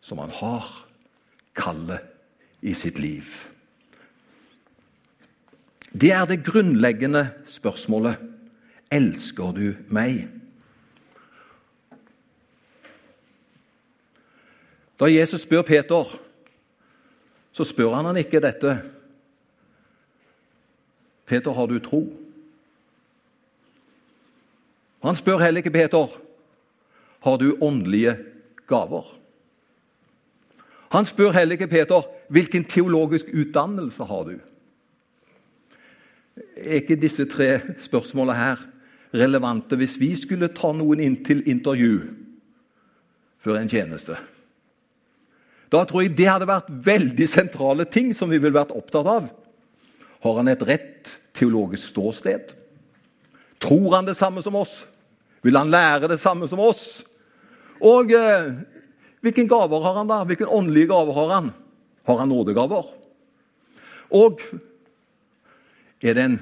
som 0.05 0.21
han 0.21 0.35
har 0.43 0.69
kallet 1.57 2.05
i 2.61 2.75
sitt 2.77 3.01
liv? 3.01 3.25
Det 5.97 6.13
er 6.13 6.29
det 6.29 6.45
grunnleggende 6.45 7.31
spørsmålet. 7.49 8.21
Elsker 8.93 9.57
du 9.57 9.75
meg? 9.89 10.29
Da 15.01 15.09
Jesus 15.09 15.49
spør 15.49 15.63
Peter, 15.63 16.17
så 17.53 17.65
spør 17.65 17.95
han 17.97 18.05
han 18.05 18.21
ikke 18.21 18.43
dette. 18.45 18.83
Peter, 21.27 21.53
har 21.53 21.67
du 21.67 21.79
tro? 21.79 22.30
Han 25.03 25.17
spør 25.17 25.41
heller 25.41 25.63
ikke 25.63 25.73
Peter, 25.75 26.07
har 27.21 27.37
du 27.37 27.57
åndelige 27.61 28.17
gaver? 28.69 29.05
Han 30.91 31.05
spør 31.05 31.33
heller 31.37 31.57
ikke 31.57 31.71
Peter 31.71 32.07
hvilken 32.29 32.65
teologisk 32.65 33.27
utdannelse 33.33 34.05
har 34.05 34.25
du. 34.25 34.35
Er 36.57 36.81
ikke 36.81 36.99
disse 37.01 37.25
tre 37.31 37.61
spørsmålene 37.81 38.37
her 38.39 38.65
relevante 39.15 39.77
hvis 39.77 39.99
vi 40.01 40.15
skulle 40.19 40.51
ta 40.55 40.73
noen 40.75 41.01
inn 41.03 41.17
til 41.25 41.43
intervju 41.51 42.11
før 43.41 43.61
en 43.61 43.71
tjeneste? 43.71 44.17
Da 45.71 45.85
tror 45.87 46.03
jeg 46.03 46.17
det 46.19 46.27
hadde 46.27 46.51
vært 46.51 46.73
veldig 46.85 47.29
sentrale 47.31 47.87
ting 47.87 48.11
som 48.17 48.31
vi 48.31 48.41
ville 48.41 48.59
vært 48.59 48.75
opptatt 48.75 49.07
av. 49.07 49.29
Har 50.21 50.41
han 50.41 50.51
et 50.51 50.65
rett 50.67 51.13
teologisk 51.39 51.93
ståsted? 51.93 52.51
Tror 53.61 53.95
han 53.95 54.09
det 54.09 54.17
samme 54.19 54.43
som 54.43 54.57
oss? 54.57 54.87
Vil 55.45 55.57
han 55.57 55.71
lære 55.73 56.09
det 56.09 56.21
samme 56.21 56.49
som 56.49 56.61
oss? 56.61 57.03
Og 57.81 58.13
eh, 58.13 58.53
Hvilke 59.21 59.45
gaver 59.49 59.85
har 59.85 59.99
han 60.01 60.09
da? 60.09 60.23
Hvilke 60.25 60.49
åndelige 60.49 60.89
gaver 60.89 61.17
har 61.19 61.35
han? 61.35 61.51
Har 62.09 62.23
han 62.23 62.31
nådegaver? 62.33 62.87
Og 64.17 64.41
er 66.01 66.17
det 66.17 66.25
en 66.25 66.39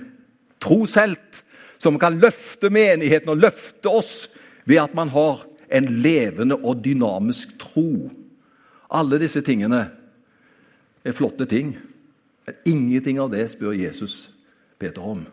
troshelt 0.63 1.43
som 1.83 1.99
kan 1.99 2.21
løfte 2.23 2.71
menigheten 2.71 3.35
og 3.35 3.43
løfte 3.43 3.91
oss 3.91 4.29
ved 4.65 4.83
at 4.85 4.95
man 4.95 5.11
har 5.11 5.43
en 5.75 5.91
levende 6.03 6.61
og 6.63 6.85
dynamisk 6.85 7.59
tro? 7.59 8.09
Alle 8.95 9.19
disse 9.21 9.43
tingene 9.43 9.83
er 11.05 11.17
flotte 11.17 11.49
ting. 11.51 11.75
Ingenting 12.65 13.19
av 13.21 13.35
det 13.35 13.51
spør 13.51 13.75
Jesus 13.77 14.31
Peter 14.79 15.03
om. 15.03 15.27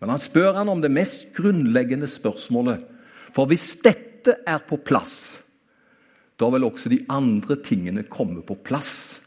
Men 0.00 0.14
han 0.14 0.22
spør 0.22 0.56
han 0.56 0.70
om 0.72 0.80
det 0.80 0.92
mest 0.92 1.34
grunnleggende 1.36 2.08
spørsmålet. 2.08 2.82
For 3.34 3.48
hvis 3.50 3.76
dette 3.84 4.40
er 4.48 4.62
på 4.64 4.80
plass, 4.80 5.40
da 6.40 6.48
vil 6.52 6.64
også 6.64 6.88
de 6.88 7.02
andre 7.12 7.58
tingene 7.60 8.06
komme 8.08 8.40
på 8.46 8.56
plass. 8.64 9.20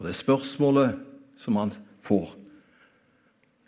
Og 0.00 0.08
det 0.08 0.16
spørsmålet 0.16 0.96
som 1.40 1.60
han 1.60 1.72
får. 2.04 2.32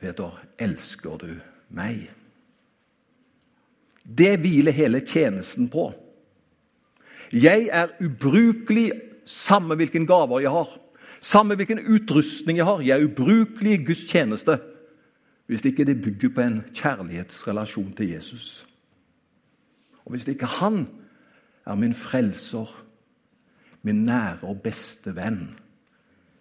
Peter, 0.01 0.33
elsker 0.59 1.21
du 1.21 1.29
meg? 1.77 2.09
Det 4.03 4.35
hviler 4.41 4.75
hele 4.75 5.03
tjenesten 5.05 5.69
på. 5.71 5.91
Jeg 7.33 7.69
er 7.73 7.93
ubrukelig 8.03 8.91
samme 9.29 9.77
hvilken 9.79 10.09
gaver 10.09 10.43
jeg 10.43 10.53
har, 10.53 10.73
samme 11.23 11.55
hvilken 11.57 11.85
utrustning 11.93 12.59
jeg 12.59 12.67
har. 12.67 12.83
Jeg 12.83 12.97
er 12.97 13.07
ubrukelig 13.07 13.77
i 13.77 13.85
Guds 13.85 14.09
tjeneste 14.11 14.59
hvis 15.53 15.65
ikke 15.69 15.85
det 15.85 16.01
bygger 16.01 16.31
på 16.33 16.41
en 16.41 16.61
kjærlighetsrelasjon 16.73 17.93
til 17.93 18.15
Jesus. 18.15 18.65
Og 20.05 20.15
hvis 20.15 20.25
ikke 20.29 20.49
han 20.49 20.87
er 21.67 21.77
min 21.77 21.93
frelser, 21.95 22.71
min 23.83 24.05
nære 24.07 24.49
og 24.49 24.63
beste 24.65 25.13
venn. 25.17 25.51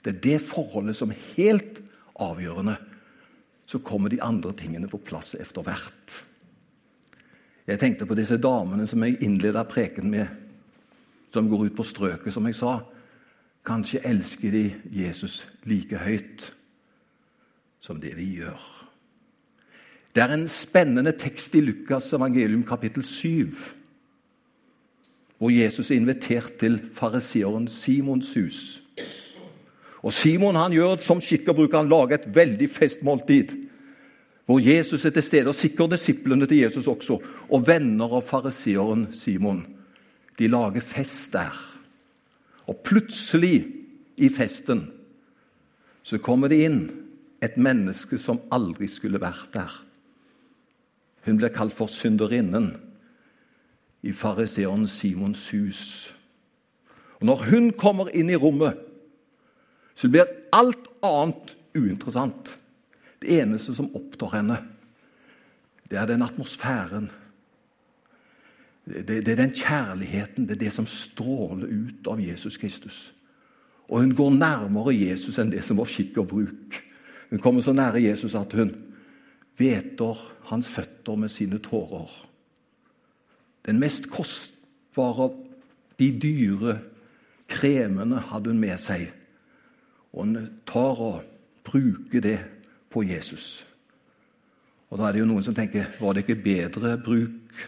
Det 0.06 0.16
er 0.16 0.22
det 0.24 0.42
forholdet 0.42 0.96
som 0.96 1.12
er 1.12 1.20
helt 1.36 1.82
avgjørende, 2.16 2.76
så 3.66 3.80
kommer 3.80 4.10
de 4.10 4.22
andre 4.24 4.54
tingene 4.58 4.88
på 4.88 5.02
plass 5.04 5.36
etter 5.36 5.66
hvert. 5.66 6.16
Jeg 7.68 7.80
tenkte 7.80 8.08
på 8.08 8.16
disse 8.16 8.38
damene 8.42 8.88
som 8.88 9.04
jeg 9.04 9.20
innleda 9.24 9.64
preken 9.68 10.10
med, 10.12 10.28
som 11.34 11.50
går 11.50 11.66
ut 11.66 11.76
på 11.76 11.84
strøket, 11.84 12.34
som 12.34 12.48
jeg 12.48 12.56
sa. 12.56 12.78
Kanskje 13.66 14.06
elsker 14.08 14.52
de 14.52 14.64
Jesus 15.04 15.44
like 15.64 16.00
høyt 16.00 16.48
som 17.82 18.00
det 18.02 18.16
vi 18.18 18.30
gjør. 18.40 18.91
Det 20.16 20.24
er 20.24 20.34
en 20.34 20.48
spennende 20.52 21.14
tekst 21.16 21.56
i 21.56 21.62
Lukas 21.64 22.14
evangelium 22.14 22.64
kapittel 22.68 23.06
7, 23.06 23.52
hvor 25.38 25.50
Jesus 25.50 25.92
er 25.92 25.96
invitert 25.96 26.58
til 26.60 26.80
fariseeren 26.94 27.68
Simons 27.68 28.34
hus. 28.36 28.82
Og 30.02 30.14
Simon 30.14 30.58
han 30.58 30.74
gjør 30.74 30.98
som 31.02 31.22
skikk 31.22 31.52
og 31.54 31.60
bruk. 31.62 31.76
Han 31.78 31.90
lager 31.90 32.18
et 32.18 32.32
veldig 32.36 32.70
festmåltid 32.70 33.54
hvor 34.50 34.60
Jesus 34.60 35.06
er 35.06 35.14
til 35.16 35.24
stede, 35.24 35.48
og 35.48 35.56
sikkert 35.56 35.94
disiplene 35.94 36.48
til 36.50 36.58
Jesus 36.66 36.88
også. 36.88 37.20
Og 37.50 37.68
venner 37.68 38.18
av 38.18 38.26
fariseeren 38.28 39.06
Simon. 39.16 39.62
De 40.36 40.50
lager 40.52 40.84
fest 40.84 41.32
der. 41.34 41.56
Og 42.68 42.82
plutselig, 42.84 43.78
i 44.18 44.28
festen, 44.30 44.84
så 46.04 46.20
kommer 46.22 46.52
det 46.52 46.60
inn 46.66 46.82
et 47.42 47.56
menneske 47.58 48.20
som 48.22 48.42
aldri 48.54 48.90
skulle 48.92 49.22
vært 49.22 49.48
der. 49.56 49.72
Hun 51.26 51.38
ble 51.38 51.50
kalt 51.54 51.74
for 51.74 51.92
synderinnen 51.92 52.74
i 54.02 54.14
fariseeren 54.14 54.88
Simons 54.88 55.50
hus. 55.54 55.82
Og 57.20 57.26
Når 57.26 57.44
hun 57.52 57.72
kommer 57.78 58.10
inn 58.10 58.30
i 58.30 58.36
rommet, 58.36 58.78
så 59.96 60.10
blir 60.10 60.30
alt 60.54 60.88
annet 61.06 61.56
uinteressant. 61.78 62.58
Det 63.22 63.42
eneste 63.42 63.76
som 63.78 63.92
opptar 63.96 64.34
henne, 64.34 64.58
det 65.92 66.00
er 66.00 66.08
den 66.10 66.22
atmosfæren. 66.26 67.12
Det, 68.86 69.06
det, 69.08 69.28
er 69.28 69.36
den 69.36 69.54
kjærligheten, 69.54 70.48
det 70.48 70.56
er 70.56 70.64
det 70.66 70.74
som 70.74 70.88
stråler 70.90 71.68
ut 71.68 72.08
av 72.10 72.22
Jesus 72.22 72.58
Kristus. 72.58 73.14
Og 73.92 74.02
hun 74.02 74.16
går 74.16 74.34
nærmere 74.40 74.96
Jesus 74.96 75.38
enn 75.38 75.52
det 75.52 75.62
som 75.68 75.78
var 75.78 75.90
skikk 75.92 76.18
og 76.24 76.32
bruk. 76.32 76.80
Hun 77.30 77.40
kommer 77.44 77.62
så 77.62 77.76
nære 77.76 78.02
Jesus 78.02 78.36
at 78.36 78.54
hun 78.58 78.72
hveter 79.58 80.20
hans 80.50 80.70
føtter 80.72 81.16
med 81.16 81.30
sine 81.30 81.60
tårer. 81.60 82.12
Den 83.66 83.80
mest 83.80 84.10
kostbare, 84.10 85.30
de 86.00 86.10
dyre 86.22 86.80
kremene 87.52 88.22
hadde 88.32 88.50
hun 88.50 88.62
med 88.62 88.80
seg. 88.82 89.12
Og 90.14 90.26
hun 90.26 90.48
tar 90.68 91.04
og 91.04 91.22
bruker 91.64 92.24
det 92.24 92.40
på 92.92 93.04
Jesus. 93.04 93.68
Og 94.90 94.98
Da 95.00 95.08
er 95.08 95.12
det 95.12 95.22
jo 95.22 95.30
noen 95.30 95.44
som 95.44 95.56
tenker 95.56 95.94
var 96.02 96.14
det 96.14 96.26
ikke 96.26 96.44
bedre 96.44 96.98
bruk 97.00 97.62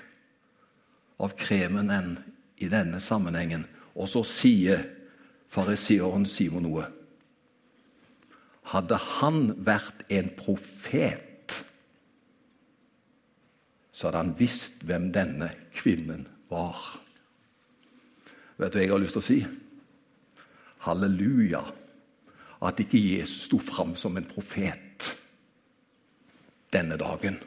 av 1.23 1.35
kremen 1.39 1.91
enn 1.93 2.17
i 2.59 2.67
denne 2.67 2.99
sammenhengen? 2.99 3.63
Og 3.95 4.09
så 4.09 4.23
sier 4.27 4.83
fariseeren 5.47 6.25
Simon 6.25 6.65
noe. 6.67 6.87
Hadde 8.73 8.97
han 9.19 9.53
vært 9.63 10.03
en 10.11 10.31
profet, 10.35 11.21
så 14.03 14.09
hadde 14.09 14.19
han 14.19 14.35
visst 14.35 14.81
hvem 14.83 15.05
denne 15.15 15.47
kvinnen 15.71 16.25
var. 16.51 16.79
Vet 18.59 18.73
du 18.73 18.75
hva 18.75 18.83
jeg 18.83 18.91
har 18.91 18.99
lyst 18.99 19.15
til 19.15 19.21
å 19.21 19.27
si? 19.29 19.37
Halleluja 20.83 21.61
at 22.67 22.81
ikke 22.83 22.99
Jesus 22.99 23.45
sto 23.47 23.61
fram 23.63 23.95
som 23.95 24.19
en 24.19 24.27
profet 24.27 25.07
denne 26.75 26.99
dagen. 26.99 27.39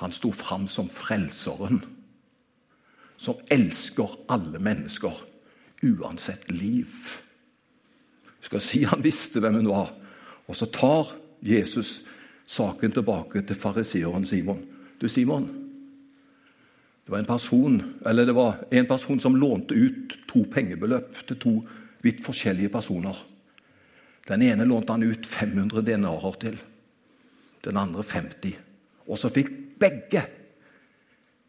Han 0.00 0.16
sto 0.16 0.32
fram 0.32 0.64
som 0.72 0.88
frelseren, 0.88 1.82
som 3.20 3.44
elsker 3.52 4.16
alle 4.32 4.56
mennesker, 4.56 5.20
uansett 5.84 6.48
liv. 6.48 6.96
Jeg 8.40 8.48
skal 8.48 8.68
si 8.72 8.86
han 8.88 9.04
visste 9.04 9.44
hvem 9.44 9.60
hun 9.60 9.74
var. 9.76 9.92
Og 10.48 10.56
så 10.56 10.72
tar 10.72 11.12
Jesus 11.44 11.98
saken 12.48 12.96
tilbake 12.96 13.44
til 13.44 13.60
fariseeren 13.68 14.24
Simon. 14.24 14.71
Du, 15.02 15.08
Simon, 15.08 15.48
det 17.04 17.10
var 17.10 17.18
en 17.18 17.26
person, 17.26 17.94
eller 18.06 18.26
det 18.26 18.32
var 18.32 18.60
en 18.70 18.86
person 18.86 19.20
som 19.20 19.34
lånte 19.34 19.74
ut 19.74 20.12
to 20.30 20.44
pengebeløp 20.46 21.24
til 21.26 21.38
to 21.42 21.54
vidt 22.04 22.20
forskjellige 22.22 22.70
personer. 22.70 23.16
Den 24.28 24.44
ene 24.46 24.62
lånte 24.68 24.94
han 24.94 25.02
ut 25.02 25.26
500 25.26 25.82
denarer 25.82 26.36
til, 26.44 26.60
den 27.66 27.80
andre 27.82 28.04
50. 28.06 28.54
Og 29.10 29.18
så 29.18 29.30
fikk 29.34 29.50
begge 29.82 30.22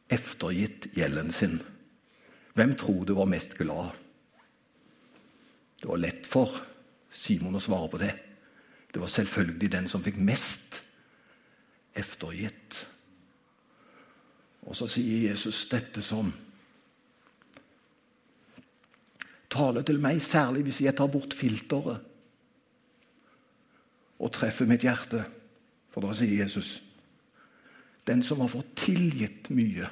eftergitt 0.10 0.88
gjelden 0.98 1.30
sin. 1.30 1.60
Hvem 2.58 2.74
tror 2.74 3.06
du 3.06 3.14
var 3.14 3.30
mest 3.30 3.54
glad? 3.60 3.92
Det 5.78 5.92
var 5.92 6.02
lett 6.02 6.26
for 6.26 6.58
Simon 7.14 7.62
å 7.62 7.62
svare 7.62 7.92
på 7.94 8.02
det. 8.02 8.16
Det 8.90 9.02
var 9.02 9.14
selvfølgelig 9.14 9.72
den 9.78 9.92
som 9.94 10.02
fikk 10.02 10.18
mest 10.18 10.82
eftergitt. 11.94 12.82
Og 14.64 14.76
så 14.78 14.88
sier 14.88 15.30
Jesus 15.30 15.66
dette 15.72 16.02
som 16.04 16.32
Tale 19.54 19.84
til 19.86 20.00
meg, 20.02 20.18
særlig 20.18 20.64
hvis 20.66 20.80
jeg 20.82 20.96
tar 20.98 21.12
bort 21.14 21.36
filteret 21.38 22.00
og 24.18 24.32
treffer 24.34 24.66
mitt 24.66 24.82
hjerte. 24.82 25.20
For 25.94 26.02
da 26.02 26.16
sier 26.18 26.40
Jesus 26.42 26.80
den 28.08 28.24
som 28.26 28.42
har 28.42 28.50
fått 28.52 28.72
tilgitt 28.82 29.52
mye, 29.54 29.90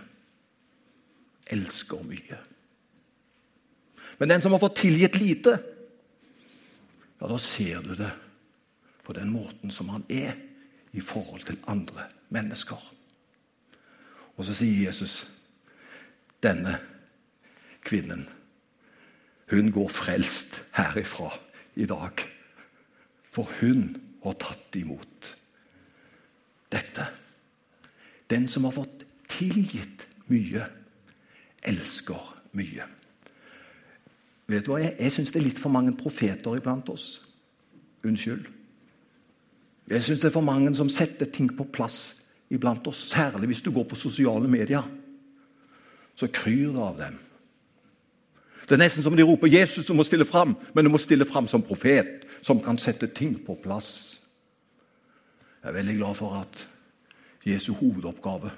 elsker 1.54 2.02
mye. 2.08 2.40
Men 4.18 4.34
den 4.34 4.42
som 4.44 4.56
har 4.56 4.64
fått 4.64 4.82
tilgitt 4.82 5.20
lite, 5.22 5.54
ja, 7.22 7.30
da 7.30 7.38
ser 7.38 7.86
du 7.86 7.94
det 7.96 8.10
på 9.06 9.14
den 9.14 9.30
måten 9.30 9.72
som 9.72 9.94
han 9.94 10.04
er 10.10 10.34
i 10.92 11.06
forhold 11.06 11.46
til 11.46 11.62
andre 11.70 12.10
mennesker. 12.34 12.82
Og 14.42 14.46
så 14.46 14.56
sier 14.58 14.88
Jesus 14.88 15.28
denne 16.42 16.80
kvinnen, 17.86 18.24
hun 19.52 19.68
går 19.70 19.90
frelst 19.94 20.64
herifra 20.74 21.28
i 21.78 21.86
dag. 21.86 22.24
For 23.30 23.46
hun 23.60 23.84
har 24.24 24.34
tatt 24.42 24.80
imot 24.80 25.28
dette. 26.74 27.06
Den 28.34 28.48
som 28.50 28.66
har 28.66 28.74
fått 28.74 29.04
tilgitt 29.30 30.08
mye, 30.32 30.66
elsker 31.62 32.32
mye. 32.58 32.88
Vet 34.50 34.66
du 34.66 34.72
hva? 34.72 34.80
Jeg, 34.82 34.96
jeg 35.04 35.16
syns 35.20 35.36
det 35.36 35.44
er 35.44 35.46
litt 35.52 35.62
for 35.62 35.76
mange 35.76 35.94
profeter 36.00 36.58
iblant 36.58 36.90
oss. 36.90 37.22
Unnskyld. 38.10 38.50
Jeg 39.94 40.02
syns 40.08 40.26
det 40.26 40.32
er 40.32 40.36
for 40.40 40.50
mange 40.50 40.74
som 40.82 40.90
setter 40.90 41.30
ting 41.30 41.54
på 41.54 41.70
plass 41.70 42.18
iblant 42.52 42.88
oss. 42.88 43.10
Særlig 43.10 43.52
hvis 43.52 43.62
du 43.62 43.72
går 43.72 43.88
på 43.90 43.96
sosiale 43.96 44.48
medier. 44.48 44.84
Så 46.16 46.28
kryr 46.28 46.72
det 46.72 46.82
av 46.82 46.98
dem. 47.00 47.20
Det 48.62 48.78
er 48.78 48.84
nesten 48.84 49.04
som 49.04 49.16
de 49.18 49.24
roper 49.24 49.48
'Jesus, 49.48 49.86
du 49.86 49.94
må 49.94 50.04
stille 50.04 50.26
fram', 50.26 50.56
men 50.76 50.86
du 50.86 50.92
må 50.92 50.98
stille 50.98 51.26
fram 51.26 51.48
som 51.48 51.62
profet, 51.62 52.26
som 52.42 52.62
kan 52.62 52.78
sette 52.78 53.08
ting 53.08 53.46
på 53.46 53.58
plass. 53.64 54.20
Jeg 55.64 55.70
er 55.70 55.74
veldig 55.74 55.98
glad 55.98 56.16
for 56.16 56.34
at 56.42 56.68
Jesu 57.46 57.74
hovedoppgave 57.74 58.52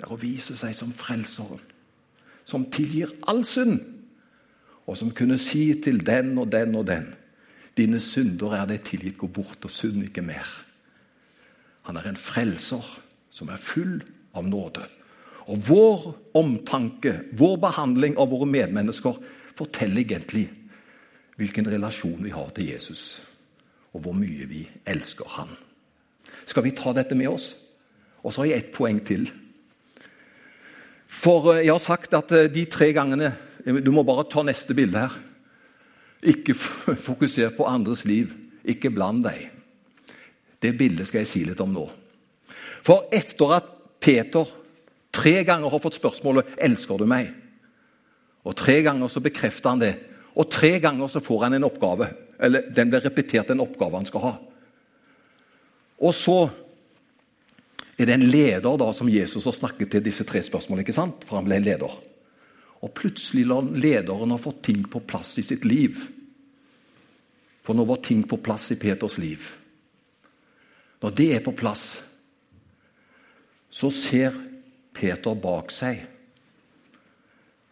det 0.00 0.06
er 0.06 0.12
å 0.14 0.16
vise 0.16 0.54
seg 0.56 0.72
som 0.72 0.92
frelseren, 0.96 1.60
som 2.48 2.62
tilgir 2.72 3.10
all 3.28 3.42
synd, 3.44 3.82
og 4.86 4.96
som 4.96 5.10
kunne 5.12 5.36
si 5.38 5.74
til 5.84 6.00
den 6.06 6.38
og 6.38 6.52
den 6.52 6.74
og 6.74 6.86
den 6.86 7.14
Dine 7.76 8.00
synder 8.00 8.56
er 8.56 8.64
deg 8.66 8.80
tilgitt, 8.84 9.16
gå 9.16 9.28
bort 9.30 9.64
og 9.64 9.70
synd 9.70 10.02
ikke 10.02 10.24
mer. 10.26 10.48
Han 11.88 11.96
er 11.96 12.08
en 12.10 12.18
frelser 12.20 12.84
som 13.30 13.48
er 13.48 13.60
full 13.60 14.00
av 14.36 14.48
nåde. 14.48 14.84
Og 15.50 15.62
vår 15.66 16.06
omtanke, 16.38 17.16
vår 17.38 17.56
behandling 17.62 18.18
av 18.20 18.30
våre 18.30 18.48
medmennesker, 18.48 19.16
forteller 19.56 20.04
egentlig 20.04 20.46
hvilken 21.40 21.68
relasjon 21.72 22.20
vi 22.22 22.32
har 22.34 22.50
til 22.54 22.68
Jesus, 22.68 23.22
og 23.96 24.04
hvor 24.04 24.16
mye 24.16 24.46
vi 24.48 24.66
elsker 24.88 25.28
han. 25.38 25.54
Skal 26.46 26.66
vi 26.66 26.74
ta 26.76 26.92
dette 26.94 27.16
med 27.16 27.30
oss? 27.32 27.54
Og 28.22 28.32
så 28.32 28.42
har 28.42 28.50
jeg 28.50 28.62
ett 28.62 28.74
poeng 28.76 29.00
til. 29.06 29.24
For 31.10 31.54
eh, 31.54 31.64
jeg 31.64 31.72
har 31.72 31.82
sagt 31.82 32.14
at 32.16 32.32
eh, 32.36 32.50
de 32.52 32.66
tre 32.70 32.92
gangene 32.96 33.32
Du 33.60 33.90
må 33.92 34.00
bare 34.08 34.24
ta 34.24 34.40
neste 34.40 34.72
bilde 34.72 35.02
her. 35.02 35.16
Ikke 36.24 36.54
fokuser 37.08 37.52
på 37.52 37.66
andres 37.68 38.06
liv. 38.08 38.32
Ikke 38.64 38.88
bland 38.88 39.24
deg. 39.26 39.50
Det 40.60 40.76
bildet 40.76 41.08
skal 41.08 41.22
jeg 41.22 41.30
si 41.30 41.44
litt 41.44 41.60
om 41.64 41.72
nå. 41.72 41.86
For 42.84 43.08
etter 43.12 43.56
at 43.58 43.70
Peter 44.00 44.56
Tre 45.10 45.40
ganger 45.42 45.72
har 45.72 45.80
fått 45.82 45.98
spørsmålet 45.98 46.46
'Elsker 46.54 46.98
du 46.98 47.06
meg?' 47.06 47.34
Og 48.44 48.56
Tre 48.56 48.82
ganger 48.82 49.08
så 49.08 49.20
bekrefter 49.20 49.70
han 49.70 49.80
det. 49.80 49.98
Og 50.36 50.50
tre 50.50 50.78
ganger 50.80 51.08
så 51.08 51.20
får 51.20 51.42
han 51.44 51.54
en 51.54 51.64
oppgave. 51.64 52.08
eller 52.40 52.70
den 52.70 52.88
blir 52.88 53.04
repetert, 53.04 53.48
den 53.48 53.60
oppgave 53.60 53.96
han 53.96 54.06
skal 54.06 54.20
ha. 54.20 54.38
Og 56.00 56.14
så 56.14 56.50
er 57.98 58.06
det 58.06 58.14
en 58.14 58.30
leder 58.30 58.78
da 58.78 58.92
som 58.92 59.08
Jesus 59.08 59.44
har 59.44 59.52
snakket 59.52 59.90
til 59.90 60.04
disse 60.04 60.24
tre 60.24 60.40
spørsmålene, 60.42 60.80
ikke 60.80 60.96
sant? 60.96 61.24
for 61.24 61.36
han 61.36 61.44
ble 61.44 61.56
en 61.56 61.62
leder. 61.62 61.98
Og 62.80 62.94
plutselig 62.94 63.44
la 63.46 63.60
lederen 63.60 64.30
ha 64.30 64.38
fått 64.40 64.62
ting 64.62 64.88
på 64.88 65.02
plass 65.04 65.38
i 65.38 65.42
sitt 65.42 65.64
liv. 65.64 65.98
For 67.62 67.74
nå 67.74 67.84
var 67.84 68.00
ting 68.00 68.24
på 68.24 68.40
plass 68.40 68.70
i 68.72 68.78
Peters 68.80 69.18
liv. 69.18 69.59
Når 71.00 71.16
det 71.16 71.28
er 71.34 71.44
på 71.44 71.54
plass, 71.56 72.02
så 73.70 73.90
ser 73.94 74.36
Peter 74.94 75.36
bak 75.38 75.72
seg. 75.72 76.02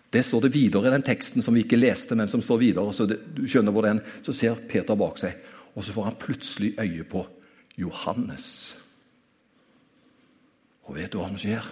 Det 0.09 0.23
står 0.25 0.47
det 0.47 0.55
videre 0.55 0.88
i 0.88 0.95
den 0.95 1.05
teksten 1.05 1.45
som 1.45 1.57
vi 1.57 1.67
ikke 1.67 1.81
leste, 1.81 2.17
men 2.17 2.31
som 2.31 2.43
står 2.43 2.62
videre. 2.62 2.93
så 2.93 3.07
det, 3.07 3.21
du 3.37 3.45
skjønner 3.45 3.73
hvor 3.73 3.85
den, 3.85 4.01
Så 4.23 4.33
ser 4.33 4.55
Peter 4.69 4.97
bak 4.97 5.19
seg, 5.19 5.37
og 5.75 5.85
så 5.85 5.93
får 5.93 6.05
han 6.05 6.17
plutselig 6.17 6.75
øye 6.81 7.05
på 7.05 7.27
Johannes. 7.77 8.77
Og 10.88 10.97
vet 10.97 11.12
du 11.12 11.19
hva 11.19 11.29
som 11.29 11.37
skjer? 11.37 11.67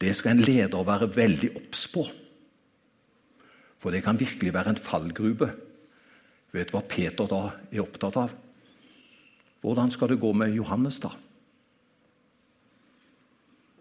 Det 0.00 0.16
skal 0.16 0.36
en 0.36 0.44
leder 0.44 0.84
være 0.84 1.12
veldig 1.16 1.50
obs 1.56 1.86
på. 1.92 2.06
For 3.76 3.92
det 3.92 4.02
kan 4.04 4.20
virkelig 4.20 4.52
være 4.52 4.72
en 4.74 4.80
fallgruve. 4.80 5.50
Vet 6.54 6.70
du 6.70 6.76
hva 6.76 6.84
Peter 6.88 7.28
da 7.30 7.40
er 7.70 7.82
opptatt 7.82 8.18
av? 8.20 8.34
Hvordan 9.64 9.90
skal 9.90 10.12
det 10.12 10.20
gå 10.22 10.30
med 10.36 10.54
Johannes, 10.54 11.00
da? 11.02 11.10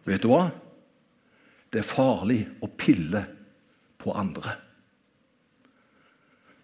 Vet 0.06 0.24
du 0.24 0.30
hva? 0.32 0.48
Det 1.70 1.82
er 1.82 1.88
farlig 1.88 2.40
å 2.64 2.70
pille 2.72 3.22
på 4.02 4.14
andre. 4.16 4.56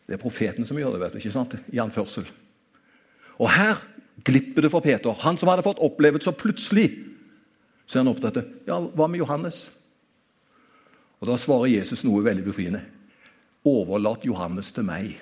Det 0.07 0.17
er 0.17 0.21
profeten 0.21 0.67
som 0.67 0.79
gjør 0.79 0.95
det, 0.95 1.01
vet 1.03 1.13
du, 1.15 1.21
ikke 1.21 1.33
sant? 1.33 1.55
i 1.71 1.79
anførsel. 1.81 2.25
Og 3.41 3.49
her 3.51 3.79
glipper 4.25 4.65
det 4.65 4.71
for 4.73 4.83
Peter. 4.83 5.13
Han 5.23 5.37
som 5.39 5.49
hadde 5.49 5.65
fått 5.65 5.81
oppleve 5.81 6.21
så 6.21 6.33
plutselig 6.35 6.89
så 7.91 7.97
er 7.97 8.05
han 8.05 8.11
opptatt 8.13 8.37
av 8.39 8.51
ja, 8.69 8.77
hva 8.95 9.07
med 9.11 9.19
Johannes? 9.19 9.65
Og 11.19 11.27
Da 11.27 11.35
svarer 11.37 11.73
Jesus 11.73 12.05
noe 12.07 12.23
veldig 12.23 12.45
befriende. 12.45 12.81
Overlat 13.67 14.23
Johannes 14.25 14.71
til 14.73 14.87
meg. 14.87 15.17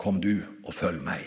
Kom 0.00 0.20
du 0.22 0.40
og 0.64 0.72
følg 0.74 1.02
meg. 1.04 1.26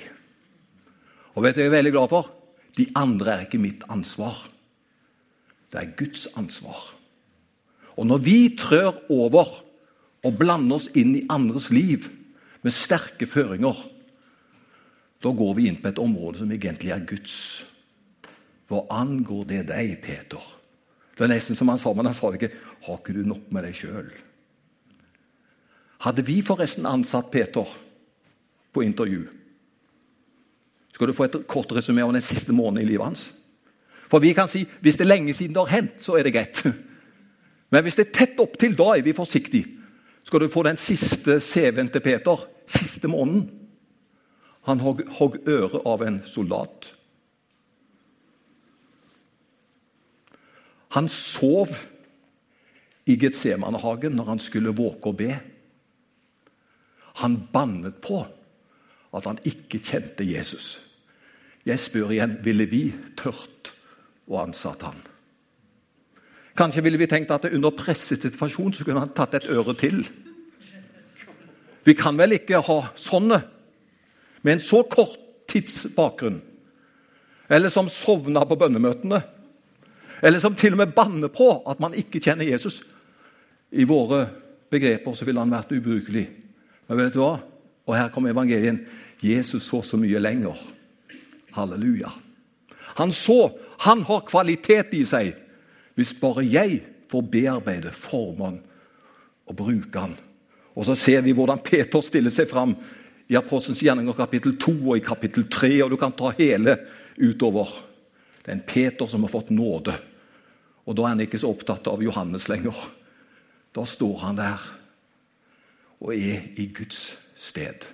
Og 1.38 1.45
vet 1.45 1.55
du, 1.55 1.62
Jeg 1.62 1.69
er 1.69 1.77
veldig 1.77 1.93
glad 1.93 2.09
for 2.09 2.31
de 2.77 2.88
andre 2.97 3.36
er 3.36 3.45
ikke 3.45 3.62
mitt 3.62 3.83
ansvar. 3.93 4.38
Det 5.69 5.81
er 5.81 5.93
Guds 5.97 6.27
ansvar. 6.38 6.81
Og 7.97 8.07
når 8.07 8.17
vi 8.25 8.38
trør 8.57 8.95
over 9.13 9.51
og 10.23 10.38
blander 10.39 10.79
oss 10.79 10.89
inn 10.97 11.13
i 11.17 11.25
andres 11.29 11.69
liv 11.69 12.07
med 12.63 12.73
sterke 12.73 13.27
føringer, 13.29 13.77
da 15.23 15.31
går 15.31 15.53
vi 15.57 15.67
inn 15.69 15.79
på 15.81 15.91
et 15.91 16.01
område 16.01 16.41
som 16.41 16.51
egentlig 16.51 16.91
er 16.95 17.05
Guds. 17.05 17.36
Hva 18.67 18.83
angår 18.97 19.45
det 19.51 19.63
deg, 19.69 19.97
Peter? 20.01 20.41
Det 21.13 21.27
er 21.27 21.36
nesten 21.36 21.55
som 21.55 21.69
han 21.69 21.79
sa, 21.79 21.93
men 21.93 22.09
han 22.09 22.15
sa 22.15 22.33
ikke 22.33 22.51
'Har 22.83 22.97
ikke 22.97 23.13
du 23.13 23.23
nok 23.23 23.51
med 23.51 23.63
deg 23.63 23.73
sjøl'? 23.73 24.12
Hadde 25.99 26.25
vi 26.25 26.41
forresten 26.41 26.86
ansatt 26.86 27.31
Peter 27.31 27.67
på 28.73 28.83
intervju 28.83 29.27
Skal 30.93 31.07
du 31.07 31.13
få 31.13 31.23
et 31.23 31.47
kort 31.47 31.71
resymé 31.71 32.03
av 32.03 32.13
den 32.13 32.21
siste 32.21 32.53
måneden 32.53 32.86
i 32.86 32.91
livet 32.91 33.05
hans? 33.05 33.33
For 34.09 34.21
vi 34.21 34.33
kan 34.33 34.47
si 34.47 34.65
hvis 34.81 34.97
det 34.97 35.07
er 35.07 35.15
lenge 35.15 35.33
siden 35.33 35.55
det 35.55 35.63
har 35.65 35.81
hendt, 35.81 36.01
så 36.01 36.17
er 36.17 36.23
det 36.23 36.33
greit. 36.33 36.59
Men 37.73 37.81
hvis 37.81 37.95
det 37.97 38.07
er 38.07 38.13
tett 38.13 38.39
opptil, 38.39 38.75
da 38.77 38.91
er 38.93 39.01
vi 39.01 39.15
forsiktige. 39.17 39.65
Skal 40.23 40.39
du 40.39 40.51
få 40.53 40.63
den 40.63 40.77
siste 40.77 41.39
CV-en 41.41 41.89
til 41.89 42.01
Peter 42.01 42.45
siste 42.69 43.07
måneden? 43.07 43.49
Han 44.69 44.79
hogg 44.79 45.39
øret 45.47 45.81
av 45.86 46.03
en 46.05 46.21
soldat. 46.25 46.93
Han 50.93 51.09
sov 51.09 51.73
i 53.09 53.17
Getsemanehagen 53.17 54.13
når 54.15 54.29
han 54.29 54.39
skulle 54.39 54.75
våke 54.77 55.09
og 55.09 55.17
be. 55.17 55.31
Han 57.25 57.39
bannet 57.53 57.97
på 58.05 58.21
at 59.13 59.28
han 59.30 59.39
ikke 59.45 59.82
kjente 59.84 60.26
Jesus. 60.26 60.78
Jeg 61.65 61.80
spør 61.80 62.12
igjen 62.12 62.38
ville 62.43 62.65
vi 62.67 62.84
tørt 63.19 63.71
å 64.28 64.41
ansette 64.43 64.89
han. 64.89 65.02
Kanskje 66.58 66.84
ville 66.86 66.99
vi 67.02 67.10
tenkt 67.10 67.32
at 67.34 67.47
under 67.49 67.73
pressesituasjon 67.73 68.76
så 68.76 68.86
kunne 68.86 69.02
han 69.02 69.13
tatt 69.15 69.38
et 69.39 69.49
øre 69.49 69.73
til. 69.78 70.04
Vi 71.84 71.95
kan 71.97 72.17
vel 72.19 72.38
ikke 72.38 72.62
ha 72.63 72.80
sånne 72.95 73.39
med 74.43 74.54
en 74.54 74.63
så 74.63 74.84
kort 74.86 75.17
tidsbakgrunn. 75.49 76.41
Eller 77.49 77.73
som 77.73 77.89
sovna 77.91 78.45
på 78.47 78.58
bønnemøtene. 78.60 79.21
Eller 80.23 80.39
som 80.39 80.56
til 80.56 80.76
og 80.76 80.84
med 80.84 80.93
banner 80.95 81.32
på 81.34 81.49
at 81.69 81.82
man 81.84 81.95
ikke 81.97 82.21
kjenner 82.23 82.47
Jesus. 82.47 82.82
I 83.71 83.84
våre 83.89 84.26
begreper 84.71 85.15
så 85.17 85.26
ville 85.28 85.41
han 85.41 85.52
vært 85.52 85.73
ubrukelig. 85.76 86.28
Men 86.88 86.99
vet 86.99 87.15
du 87.15 87.19
hva? 87.23 87.36
Og 87.85 87.97
her 87.97 88.09
kommer 88.09 88.31
evangelien. 88.31 88.81
Jesus 89.23 89.63
så 89.63 89.81
så 89.81 89.97
mye 89.97 90.19
lenger. 90.19 90.57
Halleluja. 91.51 92.09
Han 92.97 93.11
så 93.11 93.51
han 93.83 94.03
har 94.07 94.27
kvalitet 94.27 94.93
i 94.93 95.03
seg. 95.05 95.33
Hvis 95.95 96.13
bare 96.21 96.45
jeg 96.45 96.81
får 97.11 97.25
bearbeide, 97.31 97.91
forme 97.91 98.45
han 98.45 98.59
og 99.47 99.55
bruke 99.55 99.99
han. 99.99 100.15
Og 100.75 100.85
Så 100.85 100.95
ser 100.95 101.21
vi 101.21 101.33
hvordan 101.35 101.61
Peter 101.63 102.01
stiller 102.01 102.33
seg 102.33 102.49
fram 102.49 102.75
i 103.29 103.35
Apostelens 103.35 103.83
gjerninger 103.83 104.13
kapittel 104.17 104.57
2 104.57 104.71
og 104.89 104.97
i 104.97 105.05
kapittel 105.05 105.45
3. 105.49 105.83
Og 105.83 105.91
du 105.91 105.97
kan 105.97 106.15
ta 106.17 106.31
hele 106.37 106.77
utover. 107.17 107.69
Det 108.43 108.51
er 108.51 108.57
en 108.57 108.67
Peter 108.67 109.07
som 109.07 109.23
har 109.23 109.31
fått 109.31 109.51
nåde. 109.53 109.93
Og 110.85 110.95
da 110.95 111.03
er 111.03 111.13
han 111.13 111.23
ikke 111.23 111.39
så 111.39 111.51
opptatt 111.53 111.87
av 111.87 112.01
Johannes 112.03 112.49
lenger. 112.49 112.75
Da 113.75 113.85
står 113.85 114.17
han 114.25 114.39
der 114.39 114.65
og 116.03 116.11
er 116.11 116.41
i 116.59 116.65
Guds 116.75 117.13
sted. 117.43 117.86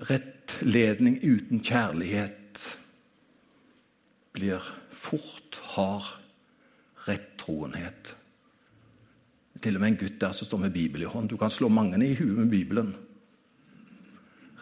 Rettledning 0.00 1.18
uten 1.22 1.60
kjærlighet 1.64 2.62
blir 4.32 4.64
fort 4.92 5.60
hard 5.74 6.16
rettroenhet. 7.08 8.16
Til 9.60 9.76
og 9.76 9.82
med 9.82 9.92
en 9.92 10.00
gutt 10.00 10.20
der 10.20 10.32
som 10.32 10.48
står 10.48 10.62
med 10.64 10.72
Bibel 10.72 11.02
i 11.04 11.10
hånd. 11.10 11.28
Du 11.28 11.36
kan 11.36 11.52
slå 11.52 11.68
mange 11.68 12.00
i 12.06 12.14
huet 12.14 12.38
med 12.38 12.50
Bibelen. 12.50 12.94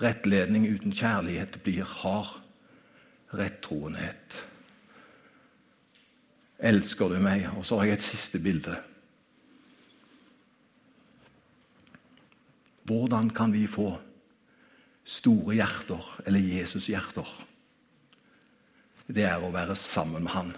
Rettledning 0.03 0.67
uten 0.67 0.95
kjærlighet 0.95 1.61
blir 1.63 1.87
hard 2.03 2.39
rettroenhet. 3.35 4.45
Elsker 6.59 7.09
du 7.09 7.19
meg? 7.23 7.47
Og 7.57 7.67
så 7.67 7.79
har 7.79 7.91
jeg 7.91 8.01
et 8.01 8.07
siste 8.07 8.39
bilde. 8.43 8.75
Hvordan 12.89 13.29
kan 13.37 13.53
vi 13.53 13.67
få 13.69 13.91
store 15.09 15.59
hjerter, 15.59 16.05
eller 16.27 16.41
Jesus-hjerter, 16.41 17.29
det 19.09 19.25
er 19.25 19.41
å 19.41 19.53
være 19.53 19.77
sammen 19.79 20.25
med 20.25 20.35
han. 20.35 20.51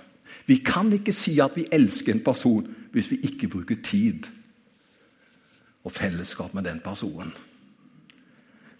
Vi 0.46 0.58
kan 0.66 0.90
ikke 0.94 1.14
si 1.14 1.36
at 1.42 1.54
vi 1.58 1.68
elsker 1.70 2.16
en 2.16 2.24
person 2.26 2.66
hvis 2.90 3.10
vi 3.12 3.20
ikke 3.28 3.50
bruker 3.52 3.78
tid 3.86 4.26
og 5.86 5.94
fellesskap 5.94 6.54
med 6.56 6.66
den 6.66 6.80
personen. 6.82 7.30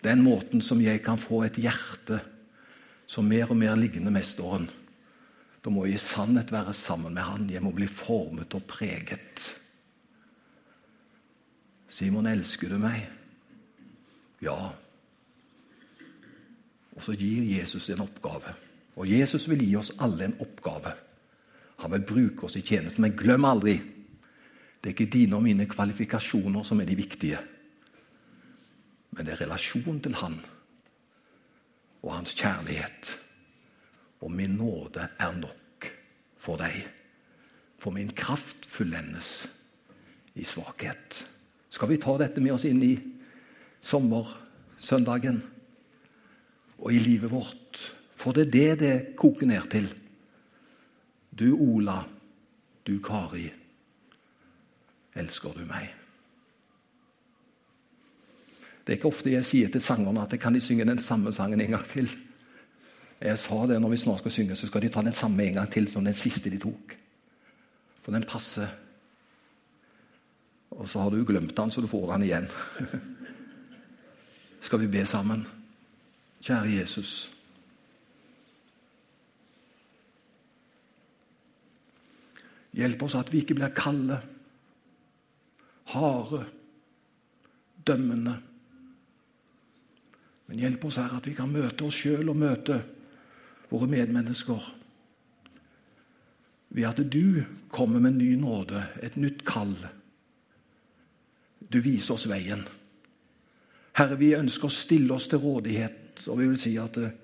Den 0.03 0.25
måten 0.25 0.63
som 0.65 0.81
jeg 0.83 1.03
kan 1.05 1.21
få 1.21 1.45
et 1.47 1.61
hjerte 1.61 2.19
som 3.11 3.29
mer 3.29 3.51
og 3.51 3.59
mer 3.61 3.79
liggende 3.79 4.13
mesteren. 4.15 4.69
Da 5.61 5.71
må 5.71 5.85
jeg 5.85 5.99
i 5.99 6.03
sannhet 6.03 6.53
være 6.53 6.73
sammen 6.75 7.15
med 7.15 7.27
han. 7.27 7.49
Jeg 7.53 7.63
må 7.63 7.73
bli 7.77 7.87
formet 7.91 8.55
og 8.57 8.65
preget. 8.71 9.51
Simon, 11.91 12.31
elsker 12.31 12.71
du 12.71 12.79
meg? 12.81 13.20
Ja. 14.43 14.57
Og 16.97 17.03
så 17.03 17.13
gir 17.13 17.59
Jesus 17.59 17.91
en 17.91 18.01
oppgave. 18.01 18.55
Og 18.97 19.09
Jesus 19.09 19.49
vil 19.49 19.63
gi 19.65 19.77
oss 19.77 19.93
alle 20.01 20.25
en 20.25 20.37
oppgave. 20.41 20.93
Han 21.81 21.93
vil 21.93 22.07
bruke 22.07 22.45
oss 22.49 22.57
i 22.57 22.65
tjenesten. 22.65 23.03
Men 23.03 23.17
glem 23.17 23.45
aldri 23.45 23.79
det 24.81 24.89
er 24.89 24.95
ikke 24.97 25.13
dine 25.13 25.37
og 25.37 25.45
mine 25.45 25.67
kvalifikasjoner 25.69 26.65
som 26.65 26.81
er 26.81 26.89
de 26.89 26.97
viktige. 26.97 27.39
Men 29.11 29.27
det 29.27 29.35
er 29.35 29.43
relasjonen 29.45 30.01
til 30.01 30.15
Han 30.15 30.39
og 32.03 32.15
Hans 32.15 32.35
kjærlighet. 32.35 33.19
Og 34.21 34.33
min 34.33 34.57
nåde 34.57 35.09
er 35.19 35.33
nok 35.37 35.89
for 36.39 36.57
deg. 36.57 36.81
For 37.77 37.91
min 37.91 38.13
kraft 38.17 38.67
fullendes 38.67 39.49
i 40.35 40.45
svakhet. 40.45 41.27
Skal 41.71 41.89
vi 41.89 42.01
ta 42.01 42.17
dette 42.19 42.41
med 42.41 42.57
oss 42.57 42.65
inn 42.65 42.83
i 42.83 42.95
sommersøndagen? 43.81 45.43
og 46.81 46.93
i 46.93 46.99
livet 46.99 47.31
vårt. 47.31 47.81
For 48.15 48.37
det 48.37 48.49
er 48.49 48.53
det 48.53 48.79
det 48.81 49.17
koker 49.17 49.47
ned 49.47 49.69
til. 49.73 49.89
Du 51.39 51.57
Ola, 51.57 52.03
du 52.87 52.99
Kari, 53.05 53.47
elsker 55.17 55.55
du 55.57 55.65
meg? 55.69 55.95
Det 58.81 58.95
er 58.95 58.99
ikke 58.99 59.13
ofte 59.13 59.33
jeg 59.33 59.47
sier 59.47 59.71
til 59.71 59.85
sangerne 59.85 60.25
at 60.25 60.35
kan 60.41 60.57
de 60.57 60.61
synge 60.61 60.89
den 60.89 60.99
samme 60.99 61.33
sangen 61.33 61.61
en 61.61 61.77
gang 61.77 61.87
til. 61.89 62.09
Jeg 63.21 63.39
sa 63.39 63.67
det 63.69 63.81
når 63.81 63.93
vi 63.93 63.97
snart 63.97 64.19
skal 64.25 64.31
synge, 64.31 64.57
så 64.57 64.67
skal 64.67 64.83
de 64.83 64.89
ta 64.89 65.03
den 65.05 65.15
samme 65.15 65.45
en 65.45 65.61
gang 65.61 65.71
til 65.71 65.89
som 65.89 66.05
den 66.05 66.17
siste 66.17 66.51
de 66.51 66.59
tok. 66.59 66.97
For 68.03 68.13
den 68.13 68.25
passer. 68.29 68.69
Og 70.71 70.89
så 70.89 70.99
har 70.99 71.11
du 71.11 71.25
glemt 71.25 71.57
den, 71.57 71.71
så 71.71 71.81
du 71.81 71.87
får 71.87 72.13
den 72.13 72.23
igjen. 72.23 72.49
skal 74.61 74.81
vi 74.81 74.87
be 74.87 75.05
sammen? 75.07 75.47
Kjære 76.41 76.73
Jesus. 76.79 77.31
Hjelp 82.73 83.03
oss 83.03 83.17
at 83.19 83.33
vi 83.33 83.43
ikke 83.43 83.57
blir 83.59 83.73
kalde, 83.75 84.21
harde, 85.91 86.45
dømmende. 87.87 88.37
Men 90.47 90.59
hjelp 90.59 90.85
oss, 90.85 91.01
her 91.03 91.17
at 91.17 91.27
vi 91.27 91.35
kan 91.35 91.51
møte 91.51 91.87
oss 91.87 91.99
sjøl 91.99 92.31
og 92.31 92.39
møte 92.39 92.79
våre 93.71 93.91
medmennesker 93.91 94.71
ved 96.71 96.87
at 96.87 97.01
du 97.13 97.43
kommer 97.71 97.99
med 98.01 98.19
ny 98.19 98.35
nåde, 98.39 98.85
et 99.03 99.17
nytt 99.19 99.43
kall. 99.47 99.75
Du 101.73 101.81
viser 101.83 102.15
oss 102.15 102.29
veien. 102.31 102.63
Herre, 103.99 104.19
vi 104.19 104.35
ønsker 104.37 104.69
å 104.69 104.75
stille 104.75 105.15
oss 105.15 105.29
til 105.31 105.43
rådighet, 105.43 106.27
og 106.29 106.39
vi 106.39 106.49
vil 106.51 106.61
si 106.61 106.77
at 106.79 106.99
eh, 107.01 107.15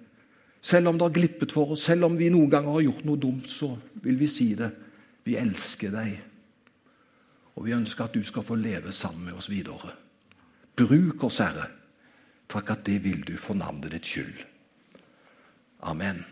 selv 0.66 0.90
om 0.90 0.98
det 0.98 1.06
har 1.06 1.14
glippet 1.14 1.54
for 1.54 1.74
oss, 1.74 1.84
selv 1.86 2.08
om 2.08 2.16
vi 2.18 2.30
noen 2.32 2.50
ganger 2.50 2.78
har 2.78 2.86
gjort 2.88 3.04
noe 3.06 3.22
dumt, 3.22 3.46
så 3.46 3.70
vil 4.02 4.18
vi 4.18 4.30
si 4.30 4.48
det. 4.58 4.70
Vi 5.26 5.34
elsker 5.38 5.90
deg, 5.94 6.12
og 7.54 7.64
vi 7.66 7.74
ønsker 7.74 8.06
at 8.06 8.14
du 8.14 8.22
skal 8.26 8.46
få 8.46 8.58
leve 8.58 8.92
sammen 8.94 9.26
med 9.26 9.38
oss 9.38 9.50
videre. 9.50 9.90
Bruk 10.76 11.24
oss, 11.26 11.40
Herre. 11.42 11.66
Takk 12.46 12.70
at 12.76 12.86
det 12.86 13.00
vil 13.02 13.24
du 13.26 13.34
for 13.40 13.58
navnet 13.58 13.90
ditt 13.96 14.06
skyld. 14.06 14.44
Amen. 15.82 16.22